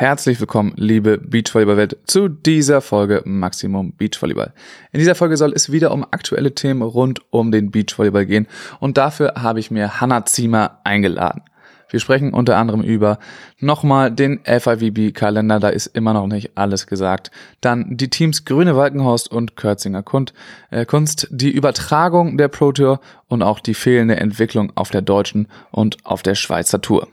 [0.00, 4.52] Herzlich willkommen, liebe Beachvolleyball-Welt, zu dieser Folge Maximum Beachvolleyball.
[4.92, 8.46] In dieser Folge soll es wieder um aktuelle Themen rund um den Beachvolleyball gehen
[8.78, 11.42] und dafür habe ich mir Hanna Ziemer eingeladen.
[11.90, 13.18] Wir sprechen unter anderem über
[13.58, 17.32] nochmal den FIVB-Kalender, da ist immer noch nicht alles gesagt.
[17.60, 20.32] Dann die Teams Grüne Walkenhorst und Kürzinger Kund,
[20.70, 25.48] äh, Kunst, die Übertragung der Pro Tour und auch die fehlende Entwicklung auf der deutschen
[25.72, 27.08] und auf der Schweizer Tour.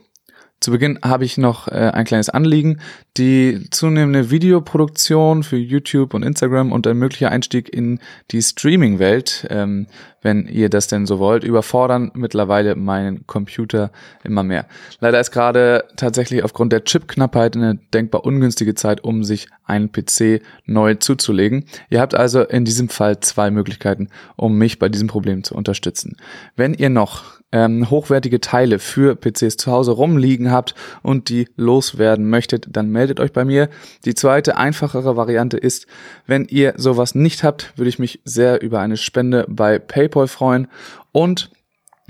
[0.58, 2.80] Zu Beginn habe ich noch äh, ein kleines Anliegen.
[3.18, 9.86] Die zunehmende Videoproduktion für YouTube und Instagram und ein möglicher Einstieg in die Streaming-Welt, ähm,
[10.22, 13.92] wenn ihr das denn so wollt, überfordern mittlerweile meinen Computer
[14.24, 14.66] immer mehr.
[14.98, 20.42] Leider ist gerade tatsächlich aufgrund der Chipknappheit eine denkbar ungünstige Zeit, um sich einen PC
[20.64, 21.66] neu zuzulegen.
[21.90, 26.16] Ihr habt also in diesem Fall zwei Möglichkeiten, um mich bei diesem Problem zu unterstützen.
[26.56, 32.28] Wenn ihr noch ähm, hochwertige Teile für PCs zu Hause rumliegen habt und die loswerden
[32.28, 33.70] möchtet, dann meldet euch bei mir.
[34.04, 35.86] Die zweite, einfachere Variante ist,
[36.26, 40.68] wenn ihr sowas nicht habt, würde ich mich sehr über eine Spende bei PayPal freuen
[41.12, 41.50] und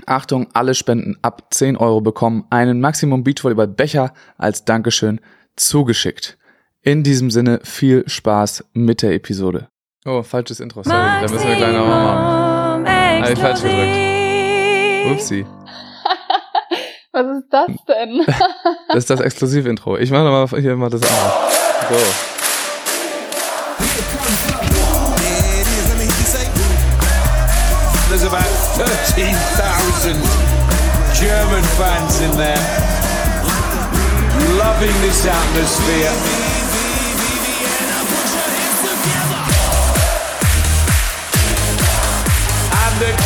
[0.05, 5.19] Achtung, alle Spenden ab 10 Euro bekommen einen Maximum Beachvolleyball Becher als Dankeschön
[5.55, 6.37] zugeschickt.
[6.81, 9.69] In diesem Sinne viel Spaß mit der Episode.
[10.05, 13.23] Oh, falsches Intro, sorry, da müssen wir gleich nochmal machen.
[13.23, 14.16] Habe ich falsch gedrückt.
[15.11, 15.45] Upsi.
[17.11, 18.25] Was ist das denn?
[18.89, 19.97] das ist das Exklusiv-Intro.
[19.97, 21.33] Ich mache mal hier mal das andere.
[21.89, 21.95] Go.
[28.09, 28.47] There's about
[28.77, 30.15] 13,000
[31.19, 32.57] German fans in there,
[34.57, 36.46] loving this atmosphere.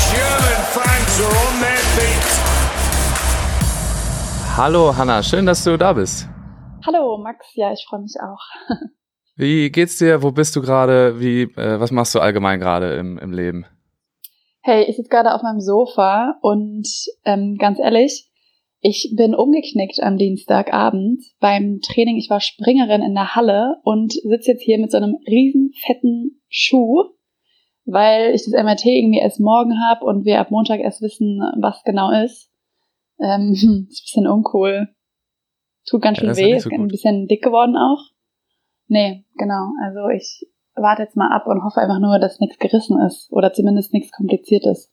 [0.10, 2.28] German fans are on their feet.
[4.58, 6.28] Hallo Hanna, schön, dass du da bist.
[6.86, 8.42] Hallo Max, ja, ich freue mich auch.
[9.36, 10.24] Wie geht's dir?
[10.24, 11.20] Wo bist du gerade?
[11.20, 13.66] Wie, äh, was machst du allgemein gerade im, im Leben?
[14.62, 16.88] Hey, ich sitze gerade auf meinem Sofa und
[17.26, 18.32] ähm, ganz ehrlich,
[18.80, 22.18] ich bin umgeknickt am Dienstagabend beim Training.
[22.18, 26.42] Ich war Springerin in der Halle und sitze jetzt hier mit so einem riesen fetten
[26.50, 27.12] Schuh,
[27.86, 31.84] weil ich das MRT irgendwie erst morgen habe und wir ab Montag erst wissen, was
[31.84, 32.50] genau ist.
[33.20, 34.90] Ähm, ist ein bisschen uncool.
[35.90, 38.12] Tut ganz schön Ja, ist weh, ist so ein bisschen dick geworden auch.
[38.88, 39.72] Nee, genau.
[39.84, 43.54] Also ich warte jetzt mal ab und hoffe einfach nur, dass nichts gerissen ist oder
[43.54, 44.92] zumindest nichts kompliziertes.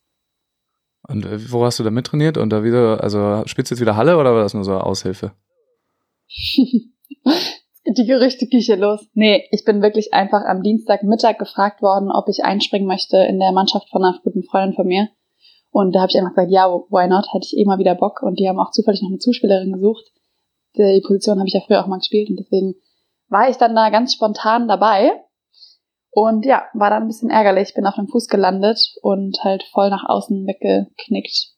[1.09, 2.37] Und äh, wo hast du da mittrainiert?
[2.37, 5.32] Und da wieder, also spielst du jetzt wieder Halle oder war das nur so Aushilfe?
[7.91, 9.09] Die Gerüchteküche los.
[9.15, 13.53] Nee, ich bin wirklich einfach am Dienstagmittag gefragt worden, ob ich einspringen möchte in der
[13.53, 15.09] Mannschaft von einer guten Freundin von mir.
[15.71, 17.32] Und da habe ich einfach gesagt, ja, why not?
[17.32, 18.22] Hatte ich eh mal wieder Bock.
[18.22, 20.04] Und die haben auch zufällig noch eine Zuspielerin gesucht.
[20.77, 22.75] Die Position habe ich ja früher auch mal gespielt und deswegen
[23.28, 25.12] war ich dann da ganz spontan dabei.
[26.10, 27.75] Und ja, war dann ein bisschen ärgerlich.
[27.75, 31.54] Bin auf dem Fuß gelandet und halt voll nach außen weggeknickt.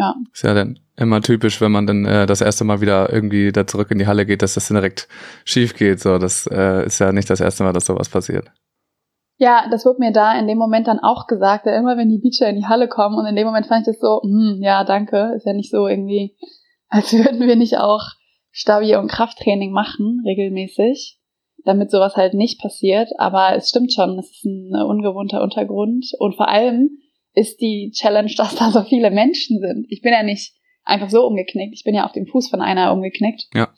[0.00, 0.14] Ja.
[0.32, 3.66] Ist ja dann immer typisch, wenn man dann äh, das erste Mal wieder irgendwie da
[3.66, 5.08] zurück in die Halle geht, dass das direkt
[5.44, 6.00] schief geht.
[6.00, 8.50] So, das äh, ist ja nicht das erste Mal, dass sowas passiert.
[9.36, 12.18] Ja, das wurde mir da in dem Moment dann auch gesagt, weil immer wenn die
[12.18, 14.84] Beacher in die Halle kommen und in dem Moment fand ich das so, hm, ja,
[14.84, 16.34] danke, ist ja nicht so irgendwie,
[16.88, 18.02] als würden wir nicht auch
[18.50, 21.18] Stabi- und Krafttraining machen, regelmäßig,
[21.66, 26.36] damit sowas halt nicht passiert, aber es stimmt schon, es ist ein ungewohnter Untergrund und
[26.36, 26.90] vor allem
[27.34, 29.86] ist die Challenge, dass da so viele Menschen sind.
[29.88, 30.54] Ich bin ja nicht
[30.84, 33.44] einfach so umgeknickt, ich bin ja auf dem Fuß von einer umgeknickt.
[33.54, 33.68] Ja.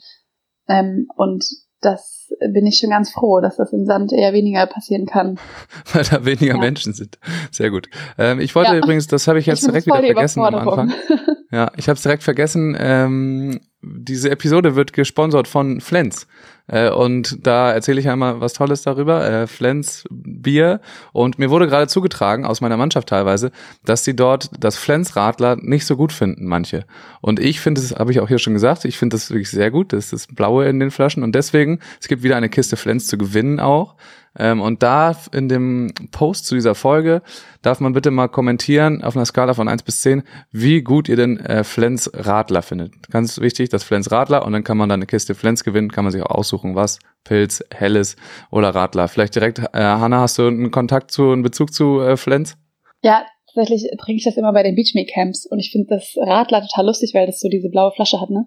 [0.69, 1.45] Ähm, und
[1.81, 5.39] das bin ich schon ganz froh, dass das im Sand eher weniger passieren kann.
[5.93, 6.61] Weil da weniger Ja.
[6.61, 7.19] Menschen sind.
[7.51, 7.89] Sehr gut.
[8.19, 8.79] Ähm, ich wollte Ja.
[8.79, 10.55] übrigens, das habe ich jetzt Ich direkt wieder vergessen am.
[10.55, 10.93] Anfang.
[11.51, 12.75] Ja, ich habe es direkt vergessen.
[12.81, 16.27] Ähm, diese Episode wird gesponsert von Flens.
[16.69, 19.29] Äh, und da erzähle ich einmal was Tolles darüber.
[19.29, 20.81] Äh, Flens Bier.
[21.13, 23.51] Und mir wurde gerade zugetragen, aus meiner Mannschaft teilweise,
[23.85, 26.85] dass sie dort das Flens Radler nicht so gut finden, manche.
[27.21, 29.71] Und ich finde es, habe ich auch hier schon gesagt, ich finde das wirklich sehr
[29.71, 29.93] gut.
[29.93, 31.23] Das ist das Blaue in den Flaschen.
[31.23, 33.97] Und deswegen, es gibt wieder eine Kiste Flens zu gewinnen auch.
[34.39, 37.23] Ähm, und da in dem Post zu dieser Folge
[37.61, 41.17] darf man bitte mal kommentieren auf einer Skala von 1 bis 10, wie gut ihr
[41.17, 43.11] denn äh, Flens Radler findet.
[43.11, 46.05] Ganz wichtig, das Flens Radler und dann kann man dann eine Kiste Flens gewinnen, kann
[46.05, 48.17] man sich auch aussuchen, was, Pilz, Helles
[48.51, 49.09] oder Radler.
[49.09, 52.57] Vielleicht direkt, äh, Hanna, hast du einen Kontakt zu, einen Bezug zu äh, Flens?
[53.03, 56.15] Ja, tatsächlich trinke ich das immer bei den Beach Me Camps und ich finde das
[56.17, 58.47] Radler total lustig, weil das so diese blaue Flasche hat, ne?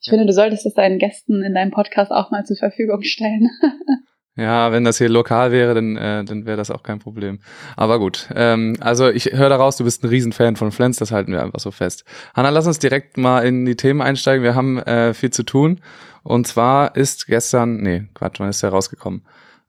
[0.00, 3.48] Ich finde, du solltest das deinen Gästen in deinem Podcast auch mal zur Verfügung stellen.
[4.36, 7.38] Ja, wenn das hier lokal wäre, dann, äh, dann wäre das auch kein Problem.
[7.76, 11.30] Aber gut, ähm, also ich höre daraus, du bist ein Riesenfan von Flens, das halten
[11.30, 12.04] wir einfach so fest.
[12.34, 14.42] Hanna, lass uns direkt mal in die Themen einsteigen.
[14.42, 15.80] Wir haben äh, viel zu tun.
[16.24, 19.24] Und zwar ist gestern, nee, Quatsch, wann ist der rausgekommen?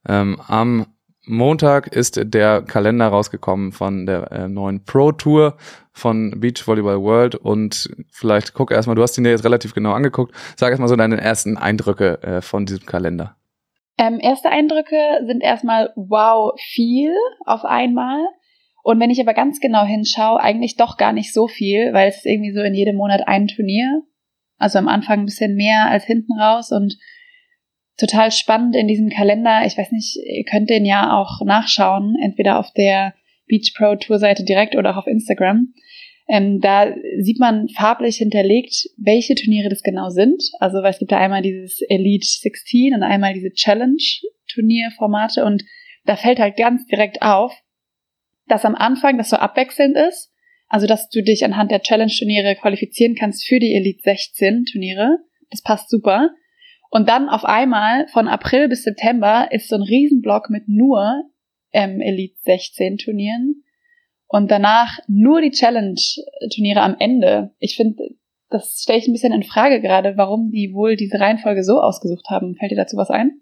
[0.08, 0.88] Ähm, am
[1.28, 5.58] Montag ist der Kalender rausgekommen von der äh, neuen Pro Tour
[5.92, 9.94] von Beach Volleyball World und vielleicht guck erstmal, du hast ihn dir jetzt relativ genau
[9.94, 13.36] angeguckt, sag erstmal so deine ersten Eindrücke äh, von diesem Kalender.
[13.98, 17.14] Ähm, erste Eindrücke sind erstmal wow, viel
[17.46, 18.20] auf einmal.
[18.84, 22.18] Und wenn ich aber ganz genau hinschaue, eigentlich doch gar nicht so viel, weil es
[22.18, 24.04] ist irgendwie so in jedem Monat ein Turnier.
[24.58, 26.98] Also am Anfang ein bisschen mehr als hinten raus und
[27.98, 29.66] total spannend in diesem Kalender.
[29.66, 33.14] Ich weiß nicht, ihr könnt den ja auch nachschauen, entweder auf der
[33.48, 35.74] Beach Pro Tour Seite direkt oder auch auf Instagram.
[36.28, 40.42] Ähm, da sieht man farblich hinterlegt, welche Turniere das genau sind.
[40.60, 43.98] Also weil es gibt da einmal dieses Elite 16 und einmal diese Challenge
[44.52, 45.64] Turnierformate und
[46.06, 47.54] da fällt halt ganz direkt auf,
[48.48, 50.32] dass am Anfang das so abwechselnd ist.
[50.68, 55.20] Also dass du dich anhand der Challenge Turniere qualifizieren kannst für die Elite 16 Turniere.
[55.52, 56.32] Das passt super.
[56.90, 61.24] Und dann auf einmal von April bis September ist so ein Riesenblock mit nur
[61.72, 63.65] ähm, Elite 16 Turnieren
[64.36, 67.52] und danach nur die Challenge-Turniere am Ende.
[67.60, 68.16] Ich finde,
[68.50, 72.30] das stelle ich ein bisschen in Frage gerade, warum die wohl diese Reihenfolge so ausgesucht
[72.30, 72.56] haben.
[72.56, 73.40] Fällt dir dazu was ein?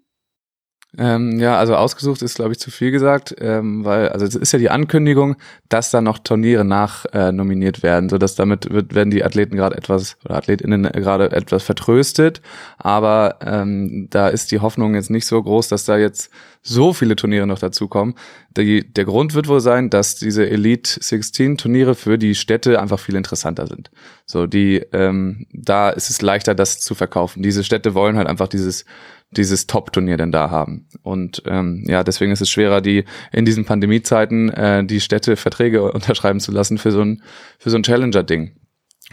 [0.96, 4.52] Ähm, ja, also ausgesucht ist, glaube ich, zu viel gesagt, ähm, weil, also es ist
[4.52, 5.36] ja die Ankündigung,
[5.68, 9.56] dass da noch Turniere nach äh, nominiert werden, so dass damit wird, werden die Athleten
[9.56, 12.42] gerade etwas oder AthletInnen gerade etwas vertröstet,
[12.78, 16.30] aber ähm, da ist die Hoffnung jetzt nicht so groß, dass da jetzt
[16.62, 18.14] so viele Turniere noch dazukommen.
[18.56, 22.98] Die, der Grund wird wohl sein, dass diese Elite 16 Turniere für die Städte einfach
[22.98, 23.90] viel interessanter sind.
[24.24, 27.42] So die, ähm, da ist es leichter, das zu verkaufen.
[27.42, 28.86] Diese Städte wollen halt einfach dieses
[29.36, 30.88] dieses Top-Turnier denn da haben.
[31.02, 35.92] Und ähm, ja, deswegen ist es schwerer, die in diesen Pandemiezeiten äh, die Städte Verträge
[35.92, 37.22] unterschreiben zu lassen für so ein
[37.58, 38.56] für so ein Challenger-Ding.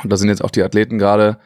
[0.03, 1.39] Und da sind jetzt auch die Athleten gerade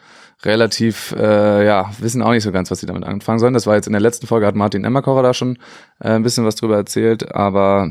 [0.43, 3.53] relativ, äh, ja, wissen auch nicht so ganz, was sie damit anfangen sollen.
[3.53, 5.57] Das war jetzt in der letzten Folge, hat Martin Emmerkocher da schon
[5.99, 7.89] äh, ein bisschen was drüber erzählt, aber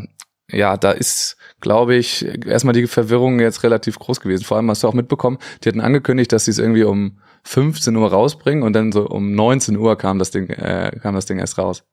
[0.50, 4.44] ja, da ist, glaube ich, erstmal die Verwirrung jetzt relativ groß gewesen.
[4.44, 7.94] Vor allem hast du auch mitbekommen, die hatten angekündigt, dass sie es irgendwie um 15
[7.96, 11.38] Uhr rausbringen und dann so um 19 Uhr kam das Ding, äh, kam das Ding
[11.38, 11.84] erst raus.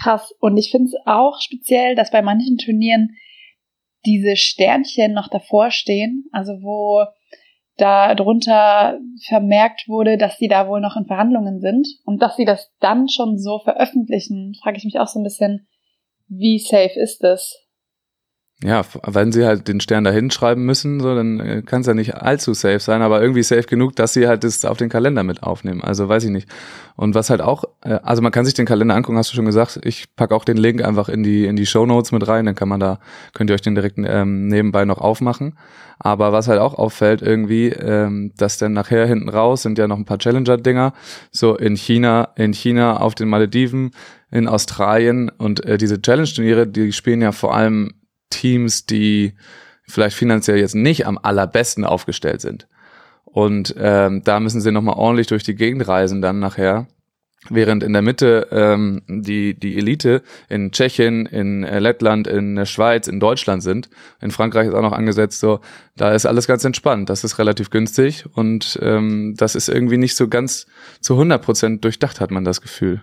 [0.00, 0.34] Krass.
[0.40, 3.16] Und ich finde es auch speziell, dass bei manchen Turnieren
[4.04, 7.06] diese Sternchen noch davor stehen, also wo
[7.76, 12.44] da drunter vermerkt wurde, dass sie da wohl noch in Verhandlungen sind und dass sie
[12.44, 15.66] das dann schon so veröffentlichen, frage ich mich auch so ein bisschen,
[16.28, 17.63] wie safe ist das?
[18.64, 21.92] Ja, wenn sie halt den Stern da hinschreiben müssen, so, dann äh, kann es ja
[21.92, 25.22] nicht allzu safe sein, aber irgendwie safe genug, dass sie halt das auf den Kalender
[25.22, 25.84] mit aufnehmen.
[25.84, 26.48] Also weiß ich nicht.
[26.96, 29.44] Und was halt auch, äh, also man kann sich den Kalender angucken, hast du schon
[29.44, 29.80] gesagt.
[29.84, 32.54] Ich pack auch den Link einfach in die in die Show Notes mit rein, dann
[32.54, 33.00] kann man da
[33.34, 35.58] könnt ihr euch den direkt ähm, nebenbei noch aufmachen.
[35.98, 39.98] Aber was halt auch auffällt irgendwie, ähm, dass dann nachher hinten raus sind ja noch
[39.98, 40.94] ein paar Challenger-Dinger,
[41.30, 43.90] so in China, in China, auf den Malediven,
[44.30, 47.92] in Australien und äh, diese Challenge-Turniere, die spielen ja vor allem
[48.34, 49.34] Teams, die
[49.86, 52.66] vielleicht finanziell jetzt nicht am allerbesten aufgestellt sind.
[53.24, 56.86] Und ähm, da müssen sie nochmal ordentlich durch die Gegend reisen dann nachher.
[57.50, 62.64] Während in der Mitte ähm, die, die Elite in Tschechien, in äh, Lettland, in der
[62.64, 63.90] Schweiz, in Deutschland sind.
[64.22, 65.60] In Frankreich ist auch noch angesetzt, so,
[65.94, 67.10] da ist alles ganz entspannt.
[67.10, 70.66] Das ist relativ günstig und ähm, das ist irgendwie nicht so ganz
[71.00, 73.02] zu 100 Prozent durchdacht, hat man das Gefühl.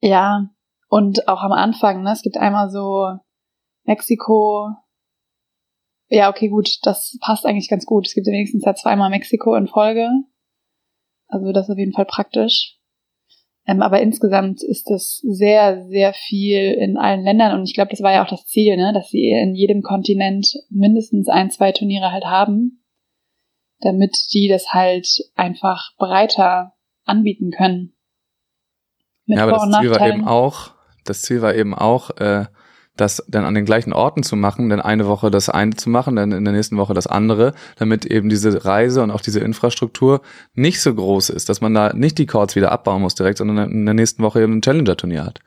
[0.00, 0.50] Ja,
[0.88, 3.16] und auch am Anfang, ne, es gibt einmal so
[3.86, 4.70] Mexiko.
[6.08, 8.06] Ja, okay, gut, das passt eigentlich ganz gut.
[8.06, 10.08] Es gibt wenigstens ja zweimal Mexiko in Folge.
[11.28, 12.76] Also das ist auf jeden Fall praktisch.
[13.66, 18.00] Ähm, aber insgesamt ist das sehr, sehr viel in allen Ländern und ich glaube, das
[18.00, 22.12] war ja auch das Ziel, ne, dass sie in jedem Kontinent mindestens ein, zwei Turniere
[22.12, 22.84] halt haben,
[23.80, 26.74] damit die das halt einfach breiter
[27.04, 27.96] anbieten können.
[29.26, 30.70] Mit ja, aber das Ziel war eben auch,
[31.04, 32.46] das Ziel war eben auch, äh,
[32.96, 36.16] das dann an den gleichen Orten zu machen, dann eine Woche das eine zu machen,
[36.16, 40.22] dann in der nächsten Woche das andere, damit eben diese Reise und auch diese Infrastruktur
[40.54, 43.70] nicht so groß ist, dass man da nicht die Chords wieder abbauen muss direkt, sondern
[43.70, 45.40] in der nächsten Woche eben ein Challenger-Turnier hat.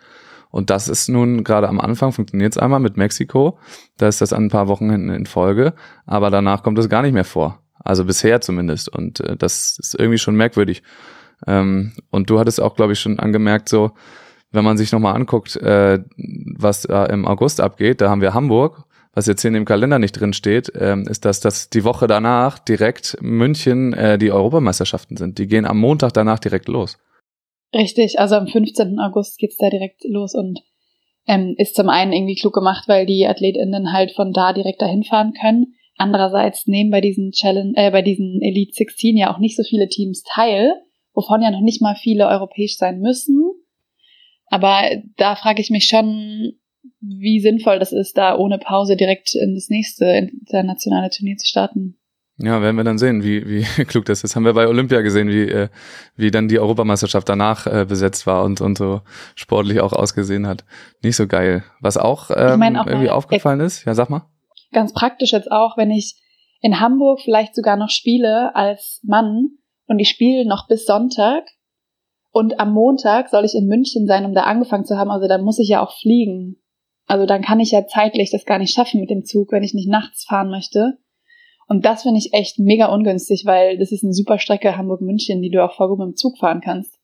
[0.51, 3.59] Und das ist nun gerade am Anfang funktioniert es einmal mit Mexiko,
[3.97, 5.73] da ist das an ein paar Wochen hinten in Folge,
[6.05, 7.59] aber danach kommt es gar nicht mehr vor.
[7.81, 8.89] Also bisher zumindest.
[8.89, 10.83] Und äh, das ist irgendwie schon merkwürdig.
[11.47, 13.91] Ähm, und du hattest auch, glaube ich, schon angemerkt, so,
[14.51, 15.99] wenn man sich nochmal anguckt, äh,
[16.57, 19.99] was äh, im August abgeht, da haben wir Hamburg, was jetzt hier in dem Kalender
[19.99, 25.17] nicht drin steht, ähm, ist, dass das die Woche danach direkt München äh, die Europameisterschaften
[25.17, 25.37] sind.
[25.37, 26.97] Die gehen am Montag danach direkt los.
[27.73, 28.99] Richtig, also am 15.
[28.99, 30.59] August geht's da direkt los und
[31.27, 35.03] ähm, ist zum einen irgendwie klug gemacht, weil die AthletInnen halt von da direkt dahin
[35.03, 35.75] fahren können.
[35.97, 39.87] Andererseits nehmen bei diesen Challenge, äh, bei diesen Elite 16 ja auch nicht so viele
[39.87, 40.73] Teams teil,
[41.13, 43.43] wovon ja noch nicht mal viele europäisch sein müssen.
[44.49, 46.53] Aber da frage ich mich schon,
[47.01, 51.95] wie sinnvoll das ist, da ohne Pause direkt in das nächste internationale Turnier zu starten.
[52.41, 54.35] Ja, werden wir dann sehen, wie, wie klug das ist.
[54.35, 55.67] Haben wir bei Olympia gesehen, wie, äh,
[56.15, 59.01] wie dann die Europameisterschaft danach äh, besetzt war und, und so
[59.35, 60.63] sportlich auch ausgesehen hat.
[61.03, 61.63] Nicht so geil.
[61.81, 64.25] Was auch, ähm, ich mein auch irgendwie aufgefallen ist, ja, sag mal.
[64.71, 66.15] Ganz praktisch jetzt auch, wenn ich
[66.61, 69.49] in Hamburg vielleicht sogar noch spiele als Mann
[69.87, 71.43] und ich spiele noch bis Sonntag
[72.39, 75.11] und am Montag soll ich in München sein, um da angefangen zu haben.
[75.11, 76.55] Also dann muss ich ja auch fliegen.
[77.05, 79.73] Also dann kann ich ja zeitlich das gar nicht schaffen mit dem Zug, wenn ich
[79.73, 80.97] nicht nachts fahren möchte.
[81.67, 85.51] Und das finde ich echt mega ungünstig, weil das ist eine super Strecke Hamburg-München, die
[85.51, 86.97] du auch voll gut mit dem Zug fahren kannst.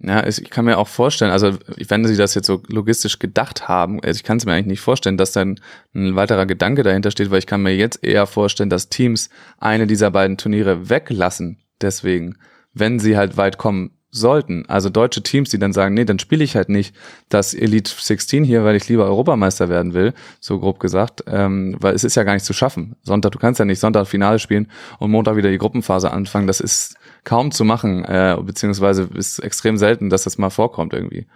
[0.00, 1.52] Ja, ich kann mir auch vorstellen, also
[1.88, 4.80] wenn sie das jetzt so logistisch gedacht haben, also ich kann es mir eigentlich nicht
[4.80, 5.58] vorstellen, dass dann
[5.94, 9.86] ein weiterer Gedanke dahinter steht, weil ich kann mir jetzt eher vorstellen, dass Teams eine
[9.86, 12.36] dieser beiden Turniere weglassen, deswegen,
[12.74, 16.44] wenn sie halt weit kommen sollten, also deutsche Teams, die dann sagen, nee, dann spiele
[16.44, 16.94] ich halt nicht
[17.28, 21.94] das Elite 16 hier, weil ich lieber Europameister werden will, so grob gesagt, ähm, weil
[21.94, 22.96] es ist ja gar nicht zu schaffen.
[23.02, 26.46] Sonntag, du kannst ja nicht Sonntag Finale spielen und Montag wieder die Gruppenphase anfangen.
[26.46, 31.26] Das ist kaum zu machen, äh, beziehungsweise ist extrem selten, dass das mal vorkommt irgendwie.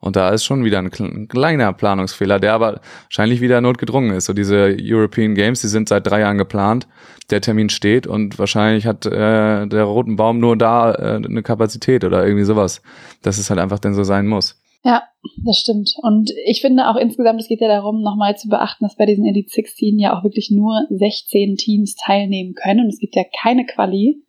[0.00, 4.26] Und da ist schon wieder ein kleiner Planungsfehler, der aber wahrscheinlich wieder notgedrungen ist.
[4.26, 6.86] So diese European Games, die sind seit drei Jahren geplant,
[7.30, 12.04] der Termin steht und wahrscheinlich hat äh, der Roten Baum nur da äh, eine Kapazität
[12.04, 12.82] oder irgendwie sowas,
[13.22, 14.60] dass es halt einfach denn so sein muss.
[14.84, 15.02] Ja,
[15.44, 15.96] das stimmt.
[16.02, 19.26] Und ich finde auch insgesamt, es geht ja darum, nochmal zu beachten, dass bei diesen
[19.26, 23.66] Elite 16 ja auch wirklich nur 16 Teams teilnehmen können und es gibt ja keine
[23.66, 24.22] Quali.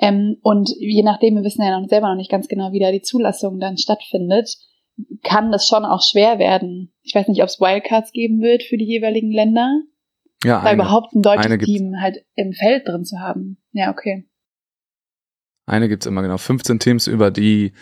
[0.00, 2.90] Ähm, und je nachdem, wir wissen ja noch selber noch nicht ganz genau, wie da
[2.90, 4.56] die Zulassung dann stattfindet,
[5.22, 6.92] kann das schon auch schwer werden.
[7.02, 9.80] Ich weiß nicht, ob es Wildcards geben wird für die jeweiligen Länder.
[10.44, 13.58] Ja, da überhaupt ein deutsches Team halt im Feld drin zu haben.
[13.72, 14.28] Ja, okay.
[15.66, 16.38] Eine gibt's immer genau.
[16.38, 17.72] 15 Teams über die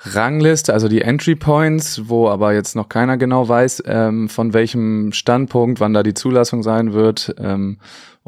[0.00, 5.12] Rangliste, also die Entry Points, wo aber jetzt noch keiner genau weiß, ähm, von welchem
[5.12, 7.34] Standpunkt, wann da die Zulassung sein wird.
[7.38, 7.78] Ähm,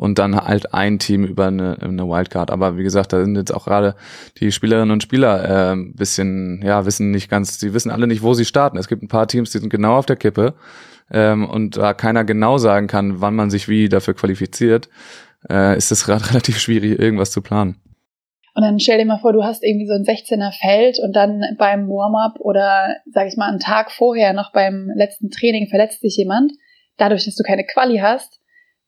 [0.01, 2.51] und dann halt ein Team über eine, eine Wildcard.
[2.51, 3.95] Aber wie gesagt, da sind jetzt auch gerade
[4.39, 8.33] die Spielerinnen und Spieler äh, bisschen, ja, wissen nicht ganz, sie wissen alle nicht, wo
[8.33, 8.79] sie starten.
[8.79, 10.55] Es gibt ein paar Teams, die sind genau auf der Kippe
[11.11, 14.89] ähm, und da keiner genau sagen kann, wann man sich wie dafür qualifiziert,
[15.51, 17.77] äh, ist es gerade relativ schwierig, irgendwas zu planen.
[18.55, 21.43] Und dann stell dir mal vor, du hast irgendwie so ein 16er Feld und dann
[21.59, 26.17] beim Warm-up oder sag ich mal einen Tag vorher noch beim letzten Training verletzt sich
[26.17, 26.53] jemand.
[26.97, 28.41] Dadurch, dass du keine Quali hast,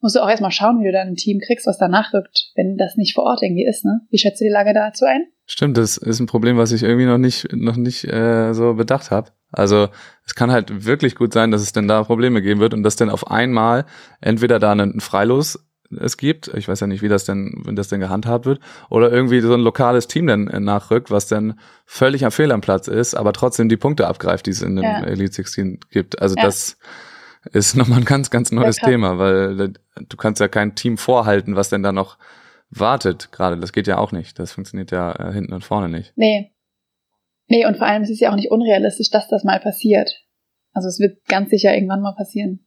[0.03, 2.77] musst du auch erstmal schauen, wie du dann ein Team kriegst, was danach rückt, wenn
[2.77, 4.01] das nicht vor Ort irgendwie ist, ne?
[4.11, 5.27] Wie schätzt du die Lage dazu ein?
[5.47, 9.11] Stimmt, das ist ein Problem, was ich irgendwie noch nicht, noch nicht äh, so bedacht
[9.11, 9.31] habe.
[9.53, 9.89] Also
[10.27, 12.97] es kann halt wirklich gut sein, dass es denn da Probleme geben wird und dass
[12.97, 13.85] denn auf einmal
[14.21, 15.59] entweder da ein Freilos
[16.01, 19.11] es gibt, ich weiß ja nicht, wie das denn, wenn das denn gehandhabt wird, oder
[19.11, 23.15] irgendwie so ein lokales Team dann nachrückt, was dann völlig am Fehl am Platz ist,
[23.15, 25.05] aber trotzdem die Punkte abgreift, die es in den ja.
[25.05, 26.21] Elite 16 gibt.
[26.21, 26.43] Also ja.
[26.43, 26.79] das
[27.53, 31.57] ist nochmal ein ganz, ganz neues ja, Thema, weil du kannst ja kein Team vorhalten,
[31.57, 32.19] was denn da noch
[32.71, 33.59] wartet gerade.
[33.59, 34.39] Das geht ja auch nicht.
[34.39, 36.13] Das funktioniert ja äh, hinten und vorne nicht.
[36.17, 36.53] Nee.
[37.49, 40.11] Nee, und vor allem ist es ja auch nicht unrealistisch, dass das mal passiert.
[40.73, 42.67] Also es wird ganz sicher irgendwann mal passieren.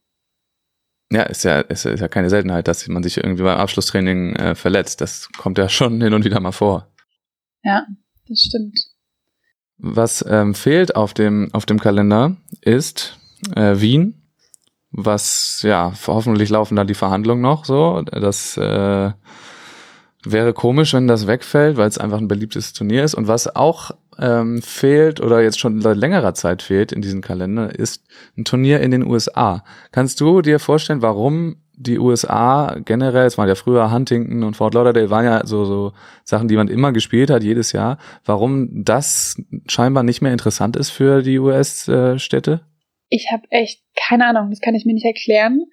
[1.11, 4.55] Ja, ist ja, ist, ist ja keine Seltenheit, dass man sich irgendwie beim Abschlusstraining äh,
[4.55, 5.01] verletzt.
[5.01, 6.91] Das kommt ja schon hin und wieder mal vor.
[7.63, 7.85] Ja,
[8.27, 8.79] das stimmt.
[9.77, 13.19] Was ähm, fehlt auf dem, auf dem Kalender ist
[13.55, 14.25] äh, Wien
[14.97, 18.01] was ja, hoffentlich laufen da die Verhandlungen noch so.
[18.01, 19.11] Das äh,
[20.23, 23.13] wäre komisch, wenn das wegfällt, weil es einfach ein beliebtes Turnier ist.
[23.13, 27.77] Und was auch ähm, fehlt oder jetzt schon seit längerer Zeit fehlt in diesem Kalender,
[27.77, 28.05] ist
[28.37, 29.63] ein Turnier in den USA.
[29.91, 34.73] Kannst du dir vorstellen, warum die USA generell, es waren ja früher Huntington und Fort
[34.73, 35.91] Lauderdale, waren ja so, so
[36.23, 40.89] Sachen, die man immer gespielt hat, jedes Jahr, warum das scheinbar nicht mehr interessant ist
[40.89, 42.61] für die US-Städte?
[43.09, 45.65] ich habe echt keine Ahnung, das kann ich mir nicht erklären.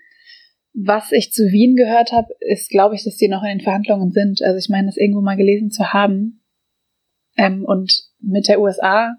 [0.75, 4.11] Was ich zu Wien gehört habe, ist, glaube ich, dass die noch in den Verhandlungen
[4.11, 4.41] sind.
[4.43, 6.43] Also ich meine, das irgendwo mal gelesen zu haben.
[7.37, 7.93] Ähm, und
[8.23, 9.17] mit der USA,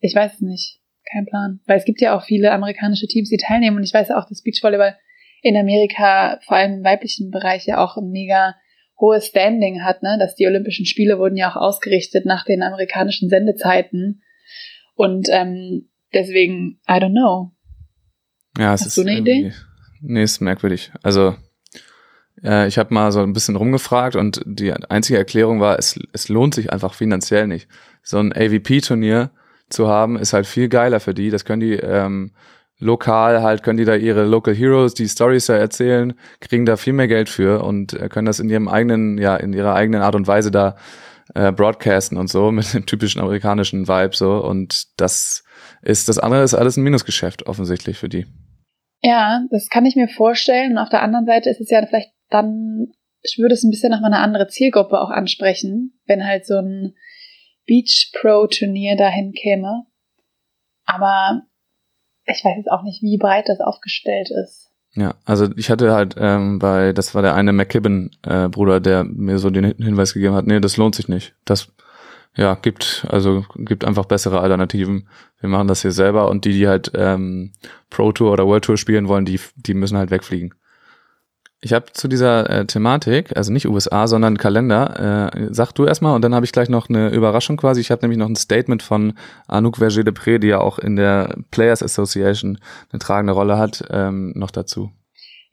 [0.00, 0.80] ich weiß es nicht.
[1.10, 1.60] Kein Plan.
[1.66, 3.76] Weil es gibt ja auch viele amerikanische Teams, die teilnehmen.
[3.76, 4.96] Und ich weiß ja auch, dass Beachvolleyball
[5.42, 8.54] in Amerika, vor allem im weiblichen Bereich, ja auch ein mega
[8.98, 10.16] hohes Standing hat, ne?
[10.18, 14.22] Dass die Olympischen Spiele wurden ja auch ausgerichtet nach den amerikanischen Sendezeiten.
[14.94, 17.52] Und ähm, Deswegen, I don't know.
[18.58, 19.52] Ja, es Hast ist du eine Idee?
[20.00, 20.92] Nee, ist merkwürdig.
[21.02, 21.36] Also
[22.42, 26.28] äh, ich habe mal so ein bisschen rumgefragt und die einzige Erklärung war, es, es
[26.28, 27.68] lohnt sich einfach finanziell nicht.
[28.02, 29.30] So ein AVP-Turnier
[29.68, 31.30] zu haben, ist halt viel geiler für die.
[31.30, 32.32] Das können die ähm,
[32.78, 36.92] lokal halt, können die da ihre Local Heroes, die Stories da erzählen, kriegen da viel
[36.92, 40.14] mehr Geld für und äh, können das in ihrem eigenen, ja, in ihrer eigenen Art
[40.14, 40.76] und Weise da
[41.34, 44.44] äh, broadcasten und so, mit dem typischen amerikanischen Vibe so.
[44.44, 45.44] Und das
[45.82, 48.26] ist, das andere ist alles ein Minusgeschäft offensichtlich für die.
[49.02, 50.72] Ja, das kann ich mir vorstellen.
[50.72, 52.86] Und auf der anderen Seite ist es ja vielleicht dann,
[53.22, 56.94] ich würde es ein bisschen nochmal eine andere Zielgruppe auch ansprechen, wenn halt so ein
[57.72, 59.86] Beach Pro Turnier dahin käme.
[60.84, 61.40] Aber
[62.26, 64.70] ich weiß jetzt auch nicht, wie breit das aufgestellt ist.
[64.94, 69.38] Ja, also ich hatte halt ähm, bei, das war der eine McKibben-Bruder, äh, der mir
[69.38, 71.34] so den Hinweis gegeben hat, nee, das lohnt sich nicht.
[71.46, 71.72] Das
[72.36, 75.08] ja, gibt, also gibt einfach bessere Alternativen.
[75.40, 77.52] Wir machen das hier selber und die, die halt ähm,
[77.88, 80.54] Pro Tour oder World Tour spielen wollen, die, die müssen halt wegfliegen.
[81.64, 86.16] Ich habe zu dieser äh, Thematik, also nicht USA, sondern Kalender, äh, sag du erstmal
[86.16, 87.80] und dann habe ich gleich noch eine Überraschung quasi.
[87.80, 89.14] Ich habe nämlich noch ein Statement von
[89.46, 92.58] Anouk Verger-Depré, die ja auch in der Players Association
[92.90, 94.90] eine tragende Rolle hat, ähm, noch dazu.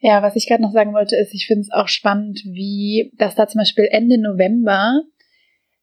[0.00, 3.36] Ja, was ich gerade noch sagen wollte, ist, ich finde es auch spannend, wie, dass
[3.36, 5.02] da zum Beispiel Ende November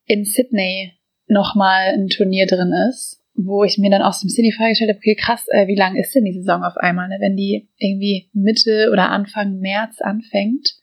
[0.05, 0.91] in Sydney
[1.27, 4.97] nochmal ein Turnier drin ist, wo ich mir dann aus dem City Frage gestellt habe,
[4.97, 7.17] okay, krass, äh, wie lang ist denn die Saison auf einmal, ne?
[7.19, 10.75] wenn die irgendwie Mitte oder Anfang März anfängt.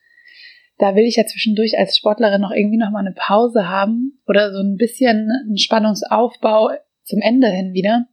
[0.78, 4.60] Da will ich ja zwischendurch als Sportlerin noch irgendwie nochmal eine Pause haben oder so
[4.60, 6.70] ein bisschen einen Spannungsaufbau
[7.02, 8.06] zum Ende hin wieder.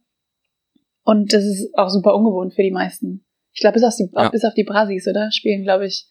[1.04, 3.24] Und das ist auch super ungewohnt für die meisten.
[3.52, 4.28] Ich glaube, bis, auf die, ja.
[4.28, 5.30] bis auf die Brasis, oder?
[5.32, 6.06] Spielen, glaube ich.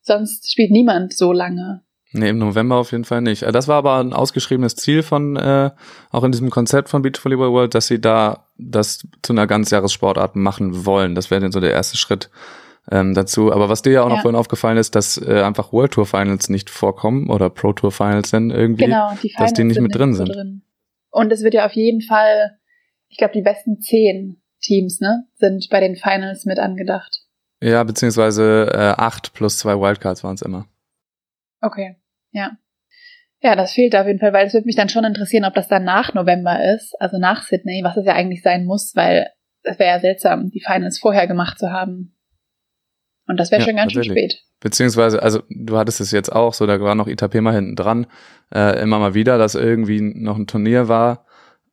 [0.00, 1.82] Sonst spielt niemand so lange.
[2.12, 3.42] Nee, im November auf jeden Fall nicht.
[3.42, 5.70] Äh, das war aber ein ausgeschriebenes Ziel von, äh,
[6.10, 10.36] auch in diesem Konzept von Beach Volleyball World, dass sie da das zu einer Ganzjahressportart
[10.36, 11.14] machen wollen.
[11.14, 12.30] Das wäre dann so der erste Schritt
[12.90, 13.52] ähm, dazu.
[13.52, 14.14] Aber was dir ja auch ja.
[14.14, 17.92] noch vorhin aufgefallen ist, dass äh, einfach World Tour Finals nicht vorkommen oder Pro Tour
[17.92, 20.28] Finals denn irgendwie, genau, die dass die nicht mit drin sind.
[20.28, 20.62] Drin.
[21.10, 22.58] Und es wird ja auf jeden Fall,
[23.08, 27.22] ich glaube, die besten zehn Teams, ne, sind bei den Finals mit angedacht.
[27.62, 30.66] Ja, beziehungsweise äh, acht plus zwei Wildcards waren es immer.
[31.60, 31.96] Okay,
[32.32, 32.52] ja.
[33.42, 35.68] Ja, das fehlt auf jeden Fall, weil es würde mich dann schon interessieren, ob das
[35.68, 39.28] dann nach November ist, also nach Sydney, was es ja eigentlich sein muss, weil
[39.62, 42.16] es wäre ja seltsam, die Finals vorher gemacht zu haben.
[43.28, 44.42] Und das wäre ja, schon ganz schön spät.
[44.60, 48.06] Beziehungsweise, also du hattest es jetzt auch, so da war noch Itapema hinten dran,
[48.54, 51.25] äh, immer mal wieder, dass irgendwie noch ein Turnier war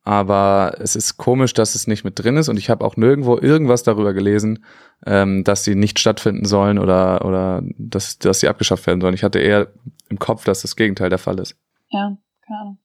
[0.04, 3.38] aber es ist komisch, dass es nicht mit drin ist und ich habe auch nirgendwo
[3.38, 4.64] irgendwas darüber gelesen,
[5.06, 9.14] ähm, dass sie nicht stattfinden sollen oder oder dass dass sie abgeschafft werden sollen.
[9.14, 9.72] Ich hatte eher
[10.10, 11.56] im Kopf, dass das Gegenteil der Fall ist.
[11.88, 12.78] Ja, keine Ahnung.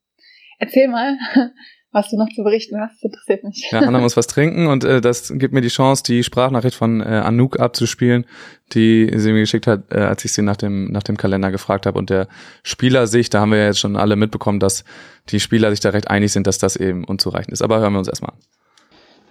[0.59, 1.17] Erzähl mal,
[1.91, 2.95] was du noch zu berichten hast.
[2.95, 3.67] Das interessiert mich.
[3.71, 7.01] Ja, Anna muss was trinken und äh, das gibt mir die Chance, die Sprachnachricht von
[7.01, 8.25] äh, Anouk abzuspielen,
[8.73, 11.85] die sie mir geschickt hat, äh, als ich sie nach dem, nach dem Kalender gefragt
[11.85, 11.97] habe.
[11.97, 12.27] Und der
[12.63, 14.83] Spielersicht, da haben wir ja jetzt schon alle mitbekommen, dass
[15.29, 17.61] die Spieler sich da recht einig sind, dass das eben unzureichend ist.
[17.61, 18.37] Aber hören wir uns erstmal an.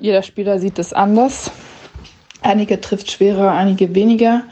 [0.00, 1.50] Jeder Spieler sieht es anders.
[2.42, 4.44] Einige trifft schwerer, einige weniger.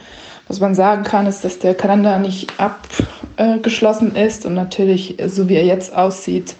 [0.47, 5.55] Was man sagen kann, ist, dass der Kalender nicht abgeschlossen ist und natürlich, so wie
[5.55, 6.55] er jetzt aussieht,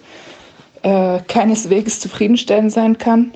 [0.82, 3.32] äh, keineswegs zufriedenstellend sein kann.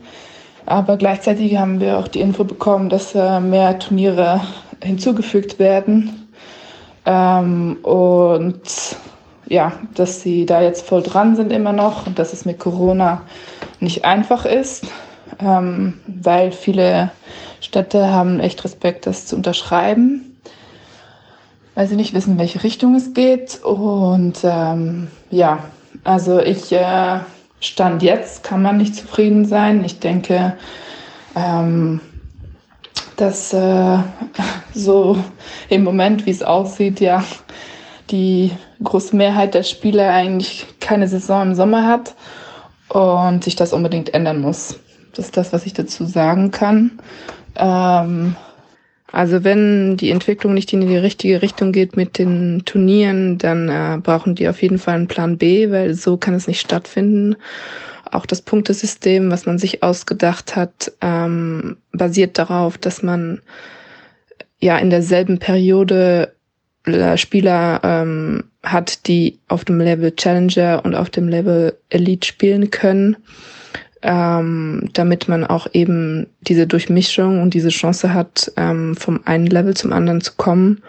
[0.66, 4.40] Aber gleichzeitig haben wir auch die Info bekommen, dass äh, mehr Turniere
[4.82, 6.28] hinzugefügt werden.
[7.04, 8.62] Ähm, und
[9.48, 13.22] ja, dass sie da jetzt voll dran sind immer noch und dass es mit Corona
[13.80, 14.86] nicht einfach ist,
[15.40, 17.10] ähm, weil viele
[17.60, 20.38] Städte haben echt Respekt, das zu unterschreiben,
[21.74, 23.62] weil sie nicht wissen, welche Richtung es geht.
[23.64, 25.64] Und ähm, ja,
[26.04, 27.20] also ich äh,
[27.60, 29.84] stand jetzt kann man nicht zufrieden sein.
[29.84, 30.56] Ich denke,
[31.34, 32.00] ähm,
[33.16, 33.98] dass äh,
[34.74, 35.16] so
[35.68, 37.24] im Moment, wie es aussieht, ja
[38.10, 42.14] die große Mehrheit der Spieler eigentlich keine Saison im Sommer hat
[42.88, 44.78] und sich das unbedingt ändern muss.
[45.14, 46.98] Das ist das, was ich dazu sagen kann.
[47.56, 48.36] Ähm,
[49.12, 53.98] also wenn die Entwicklung nicht in die richtige Richtung geht mit den Turnieren, dann äh,
[54.02, 57.36] brauchen die auf jeden Fall einen Plan B, weil so kann es nicht stattfinden.
[58.10, 63.42] Auch das Punktesystem, was man sich ausgedacht hat, ähm, basiert darauf, dass man
[64.60, 66.32] ja in derselben Periode
[66.86, 72.70] äh, Spieler ähm, hat, die auf dem Level Challenger und auf dem Level Elite spielen
[72.70, 73.16] können
[74.02, 79.74] ähm, damit man auch eben diese Durchmischung und diese Chance hat, ähm, vom einen Level
[79.76, 80.82] zum anderen zu kommen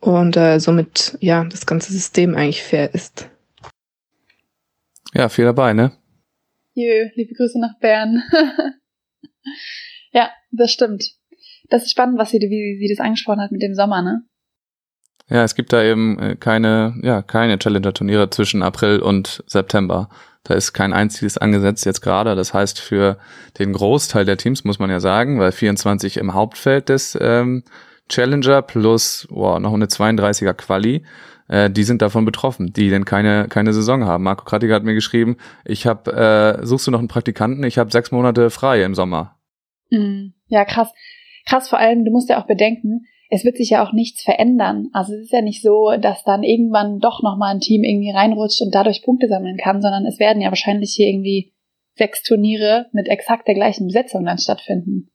[0.00, 3.28] und äh, somit ja das ganze System eigentlich fair ist.
[5.14, 5.92] Ja, viel dabei, ne?
[6.74, 8.22] Jö, liebe Grüße nach Bern.
[10.12, 11.04] ja, das stimmt.
[11.68, 14.22] Das ist spannend, was sie, wie sie das angesprochen hat mit dem Sommer, ne?
[15.28, 20.08] Ja, es gibt da eben äh, keine, ja, keine Challenger-Turniere zwischen April und September.
[20.46, 22.36] Da ist kein einziges angesetzt jetzt gerade.
[22.36, 23.18] Das heißt, für
[23.58, 27.64] den Großteil der Teams muss man ja sagen, weil 24 im Hauptfeld des ähm,
[28.08, 31.04] Challenger plus wow, noch eine 32er Quali,
[31.48, 34.22] äh, die sind davon betroffen, die denn keine keine Saison haben.
[34.22, 37.64] Marco Kratiger hat mir geschrieben, ich habe, äh, suchst du noch einen Praktikanten?
[37.64, 39.36] Ich habe sechs Monate frei im Sommer.
[39.90, 40.34] Mhm.
[40.46, 40.92] Ja, krass.
[41.48, 44.88] Krass vor allem, du musst ja auch bedenken, es wird sich ja auch nichts verändern.
[44.92, 48.62] Also es ist ja nicht so, dass dann irgendwann doch nochmal ein Team irgendwie reinrutscht
[48.62, 51.52] und dadurch Punkte sammeln kann, sondern es werden ja wahrscheinlich hier irgendwie
[51.96, 55.08] sechs Turniere mit exakt der gleichen Besetzung dann stattfinden.